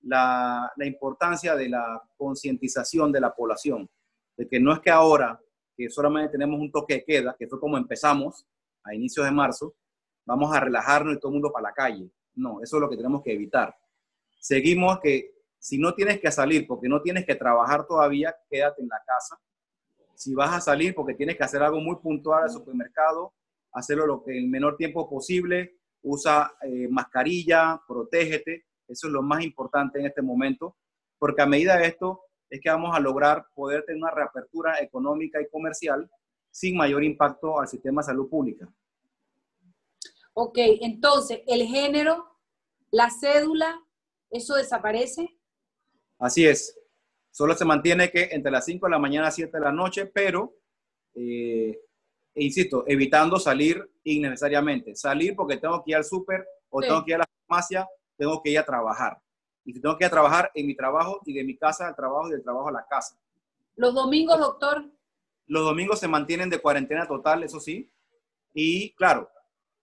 [0.00, 3.88] la, la importancia de la concientización de la población,
[4.36, 5.40] de que no es que ahora,
[5.76, 8.46] que solamente tenemos un toque de queda, que fue como empezamos
[8.82, 9.74] a inicios de marzo,
[10.24, 12.10] vamos a relajarnos y todo el mundo para la calle.
[12.36, 13.76] No, eso es lo que tenemos que evitar.
[14.38, 18.88] Seguimos que si no tienes que salir porque no tienes que trabajar todavía, quédate en
[18.88, 19.38] la casa.
[20.14, 23.34] Si vas a salir porque tienes que hacer algo muy puntual al supermercado,
[23.72, 29.42] hacerlo lo que el menor tiempo posible, usa eh, mascarilla, protégete, eso es lo más
[29.42, 30.76] importante en este momento,
[31.18, 35.40] porque a medida de esto es que vamos a lograr poder tener una reapertura económica
[35.40, 36.08] y comercial
[36.50, 38.68] sin mayor impacto al sistema de salud pública.
[40.38, 42.26] Ok, entonces, el género,
[42.90, 43.82] la cédula,
[44.28, 45.34] ¿eso desaparece?
[46.18, 46.78] Así es.
[47.30, 50.04] Solo se mantiene que entre las 5 de la mañana a 7 de la noche,
[50.04, 50.54] pero,
[51.14, 51.80] eh,
[52.34, 54.94] e insisto, evitando salir innecesariamente.
[54.94, 58.42] Salir porque tengo que ir al súper o tengo que ir a la farmacia, tengo
[58.42, 59.18] que ir a trabajar.
[59.64, 61.96] Y si tengo que ir a trabajar en mi trabajo y de mi casa al
[61.96, 63.18] trabajo y del trabajo a la casa.
[63.74, 64.84] ¿Los domingos, doctor?
[65.46, 67.90] Los domingos se mantienen de cuarentena total, eso sí.
[68.52, 69.30] Y claro,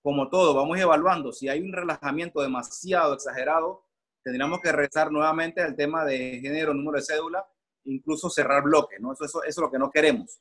[0.03, 1.31] como todo, vamos evaluando.
[1.31, 3.85] Si hay un relajamiento demasiado exagerado,
[4.21, 7.47] tendríamos que rezar nuevamente al tema de género, número de cédula,
[7.85, 10.39] incluso cerrar bloques, eso, es lo que no queremos.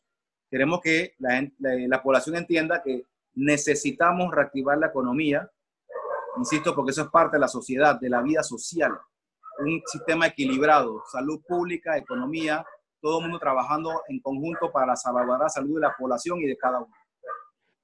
[0.50, 5.48] Queremos que la, la, población entienda que necesitamos reactivar la economía,
[6.36, 8.92] insisto, porque eso es parte de la sociedad, de la vida social.
[9.60, 12.66] Un sistema equilibrado, salud pública, economía,
[13.00, 16.56] todo el mundo trabajando en conjunto para salvaguardar la salud de la población y de
[16.56, 16.92] cada uno.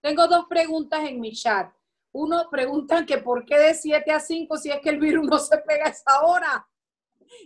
[0.01, 1.73] Tengo dos preguntas en mi chat.
[2.13, 5.39] Uno preguntan que por qué de 7 a 5 si es que el virus no
[5.39, 6.67] se pega esa hora.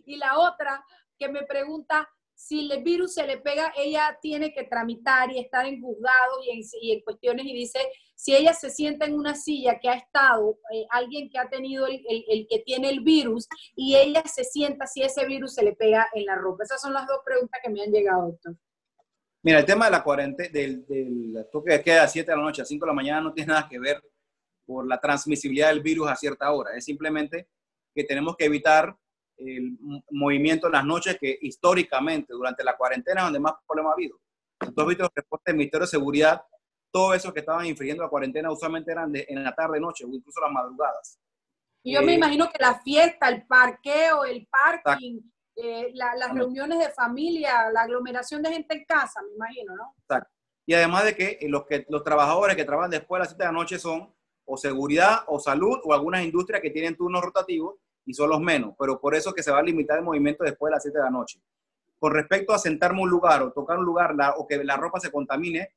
[0.07, 0.84] Y la otra
[1.18, 5.64] que me pregunta si el virus se le pega, ella tiene que tramitar y estar
[5.64, 7.78] en juzgado y en, cuestiones y dice,
[8.16, 11.86] si ella se sienta en una silla que ha estado, eh, alguien que ha tenido
[11.86, 13.46] el, el, que tiene el virus,
[13.76, 16.64] y ella se sienta si ese virus se le pega en la ropa.
[16.64, 18.57] Esas son las dos preguntas que me han llegado, doctor.
[19.45, 22.43] Mira, el tema de la cuarentena, del, del toque de queda a 7 de la
[22.43, 24.03] noche a 5 de la mañana no tiene nada que ver
[24.64, 26.76] por la transmisibilidad del virus a cierta hora.
[26.76, 27.49] Es simplemente
[27.95, 28.97] que tenemos que evitar
[29.36, 29.76] el
[30.11, 34.20] movimiento en las noches que históricamente durante la cuarentena es donde más problemas ha habido.
[34.61, 36.43] Entonces, visto los reportes del Ministerio de Seguridad,
[36.93, 40.40] todo eso que estaban infringiendo la cuarentena usualmente eran en la tarde, noche o incluso
[40.40, 41.18] las madrugadas.
[41.82, 45.20] Y yo me eh, imagino que la fiesta, el parqueo, el parking,
[45.57, 49.94] eh, las reuniones de familia, la aglomeración de gente en casa, me imagino, ¿no?
[49.98, 50.30] Exacto.
[50.64, 53.48] Y además de que los, que los trabajadores que trabajan después de las 7 de
[53.48, 58.14] la noche son o seguridad o salud o algunas industrias que tienen turnos rotativos y
[58.14, 60.74] son los menos, pero por eso que se va a limitar el movimiento después de
[60.74, 61.40] las 7 de la noche.
[61.98, 65.12] Con respecto a sentarme un lugar o tocar un lugar o que la ropa se
[65.12, 65.74] contamine,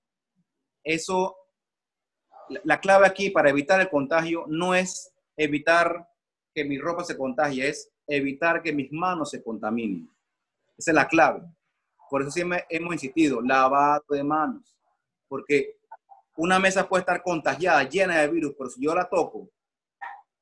[0.83, 1.35] eso,
[2.63, 6.07] la clave aquí para evitar el contagio no es evitar
[6.53, 10.09] que mi ropa se contagie, es evitar que mis manos se contaminen.
[10.77, 11.41] Esa es la clave.
[12.09, 14.75] Por eso siempre hemos insistido, lavado de manos,
[15.27, 15.77] porque
[16.37, 19.49] una mesa puede estar contagiada, llena de virus, pero si yo la toco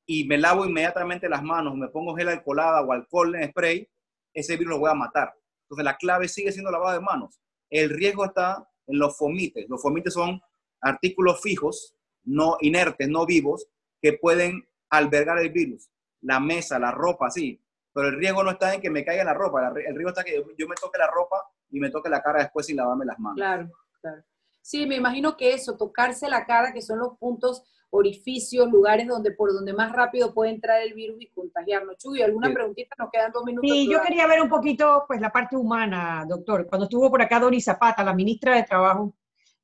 [0.06, 3.88] y me lavo inmediatamente las manos, me pongo gel alcoholada o alcohol en spray,
[4.34, 5.34] ese virus lo voy a matar.
[5.62, 7.40] Entonces la clave sigue siendo lavado de manos.
[7.70, 9.66] El riesgo está en los fomites.
[9.68, 10.42] Los fomites son
[10.80, 11.94] artículos fijos,
[12.24, 13.68] no inertes, no vivos,
[14.02, 15.88] que pueden albergar el virus
[16.24, 17.60] la mesa, la ropa, sí,
[17.92, 20.26] pero el riesgo no está en que me caiga la ropa, el riesgo está en
[20.26, 21.36] que yo me toque la ropa
[21.70, 23.36] y me toque la cara después sin lavarme las manos.
[23.36, 23.70] Claro,
[24.00, 24.22] claro.
[24.60, 29.30] Sí, me imagino que eso, tocarse la cara, que son los puntos orificios, lugares donde
[29.30, 31.96] por donde más rápido puede entrar el virus y contagiarnos.
[31.98, 32.94] Chuy, ¿alguna preguntita?
[32.98, 33.70] Nos quedan dos minutos.
[33.70, 36.66] Sí, yo quería ver un poquito pues la parte humana, doctor.
[36.66, 39.14] Cuando estuvo por acá Dori Zapata, la ministra de Trabajo,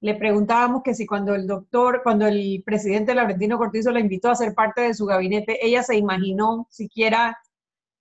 [0.00, 4.34] le preguntábamos que si cuando el doctor, cuando el presidente Laurentino Cortizo la invitó a
[4.34, 7.38] ser parte de su gabinete, ella se imaginó siquiera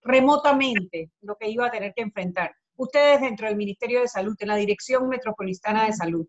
[0.01, 2.55] remotamente lo que iba a tener que enfrentar.
[2.77, 6.25] Ustedes dentro del Ministerio de Salud, en la Dirección Metropolitana de Salud,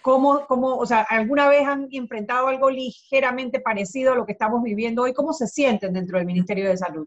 [0.00, 4.60] ¿cómo, cómo, o sea, alguna vez han enfrentado algo ligeramente parecido a lo que estamos
[4.64, 5.14] viviendo hoy?
[5.14, 7.06] ¿Cómo se sienten dentro del Ministerio de Salud?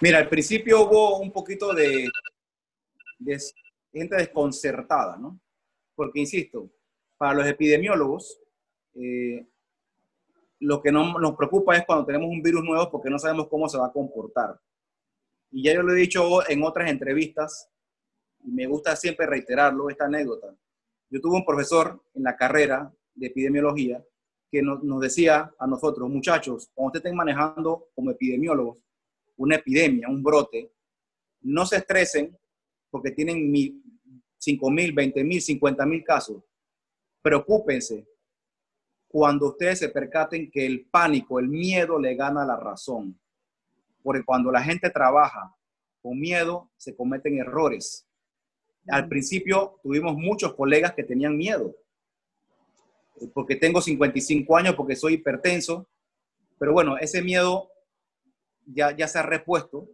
[0.00, 2.08] Mira, al principio hubo un poquito de,
[3.18, 3.38] de
[3.92, 5.38] gente desconcertada, ¿no?
[6.00, 6.70] Porque, insisto,
[7.18, 8.40] para los epidemiólogos,
[8.94, 9.46] eh,
[10.60, 13.68] lo que no, nos preocupa es cuando tenemos un virus nuevo porque no sabemos cómo
[13.68, 14.58] se va a comportar.
[15.50, 17.68] Y ya yo lo he dicho en otras entrevistas,
[18.42, 20.56] y me gusta siempre reiterarlo, esta anécdota.
[21.10, 24.02] Yo tuve un profesor en la carrera de epidemiología
[24.50, 28.78] que nos, nos decía a nosotros, muchachos, cuando ustedes estén manejando como epidemiólogos
[29.36, 30.72] una epidemia, un brote,
[31.42, 32.34] no se estresen
[32.90, 33.79] porque tienen mi,
[34.40, 36.42] 5 mil, 20 mil, 50 mil casos.
[37.22, 38.06] Preocúpense
[39.06, 43.18] cuando ustedes se percaten que el pánico, el miedo le gana la razón.
[44.02, 45.54] Porque cuando la gente trabaja
[46.00, 48.06] con miedo, se cometen errores.
[48.88, 51.76] Al principio tuvimos muchos colegas que tenían miedo,
[53.34, 55.86] porque tengo 55 años, porque soy hipertenso,
[56.58, 57.70] pero bueno, ese miedo
[58.64, 59.90] ya, ya se ha repuesto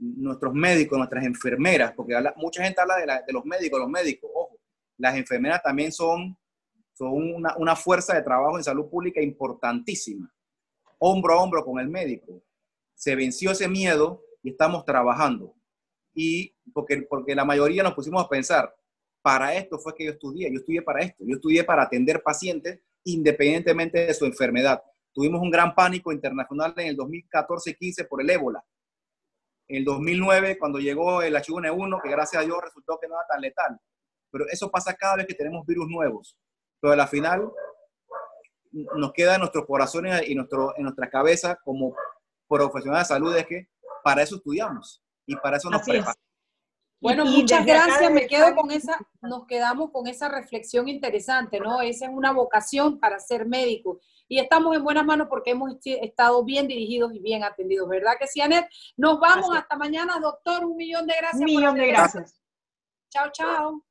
[0.00, 4.58] nuestros médicos, nuestras enfermeras, porque mucha gente habla de, los médicos, los médicos, ojo,
[4.96, 6.36] las enfermeras también son,
[6.94, 10.32] son una, una, fuerza de trabajo en salud pública importantísima,
[10.98, 12.42] hombro a hombro con el médico.
[12.94, 15.54] Se venció ese miedo y estamos trabajando.
[16.14, 18.74] Y porque, porque la mayoría nos pusimos a pensar,
[19.22, 22.80] para esto fue que yo estudié, yo estudié para esto, yo estudié para atender pacientes
[23.04, 24.82] independientemente de su enfermedad.
[25.12, 28.64] Tuvimos un gran pánico internacional en el 2014-15 por el ébola
[29.70, 33.26] en el 2009 cuando llegó el H1N1, que gracias a Dios resultó que no era
[33.28, 33.80] tan letal.
[34.30, 36.36] Pero eso pasa cada vez que tenemos virus nuevos.
[36.80, 37.48] Pero a la final
[38.72, 41.94] nos queda en nuestros corazones y nuestro, en nuestra cabeza como
[42.48, 43.68] profesionales de salud es que
[44.02, 46.16] para eso estudiamos y para eso nos preparamos.
[47.00, 48.12] Bueno, muchas gracias.
[48.12, 51.80] Me quedo con esa, nos quedamos con esa reflexión interesante, ¿no?
[51.80, 54.00] Esa es una vocación para ser médico
[54.30, 58.28] y estamos en buenas manos porque hemos estado bien dirigidos y bien atendidos, ¿verdad que
[58.28, 58.64] sí, Anet?
[58.96, 60.64] Nos vamos hasta mañana, doctor.
[60.64, 61.40] Un millón de gracias.
[61.40, 62.40] Un millón de gracias.
[63.10, 63.84] Chao, chao.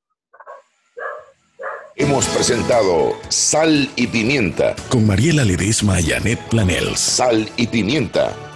[1.98, 7.02] Hemos presentado Sal y Pimienta con Mariela Ledesma y Anet Planels.
[7.02, 8.49] Sal y Pimienta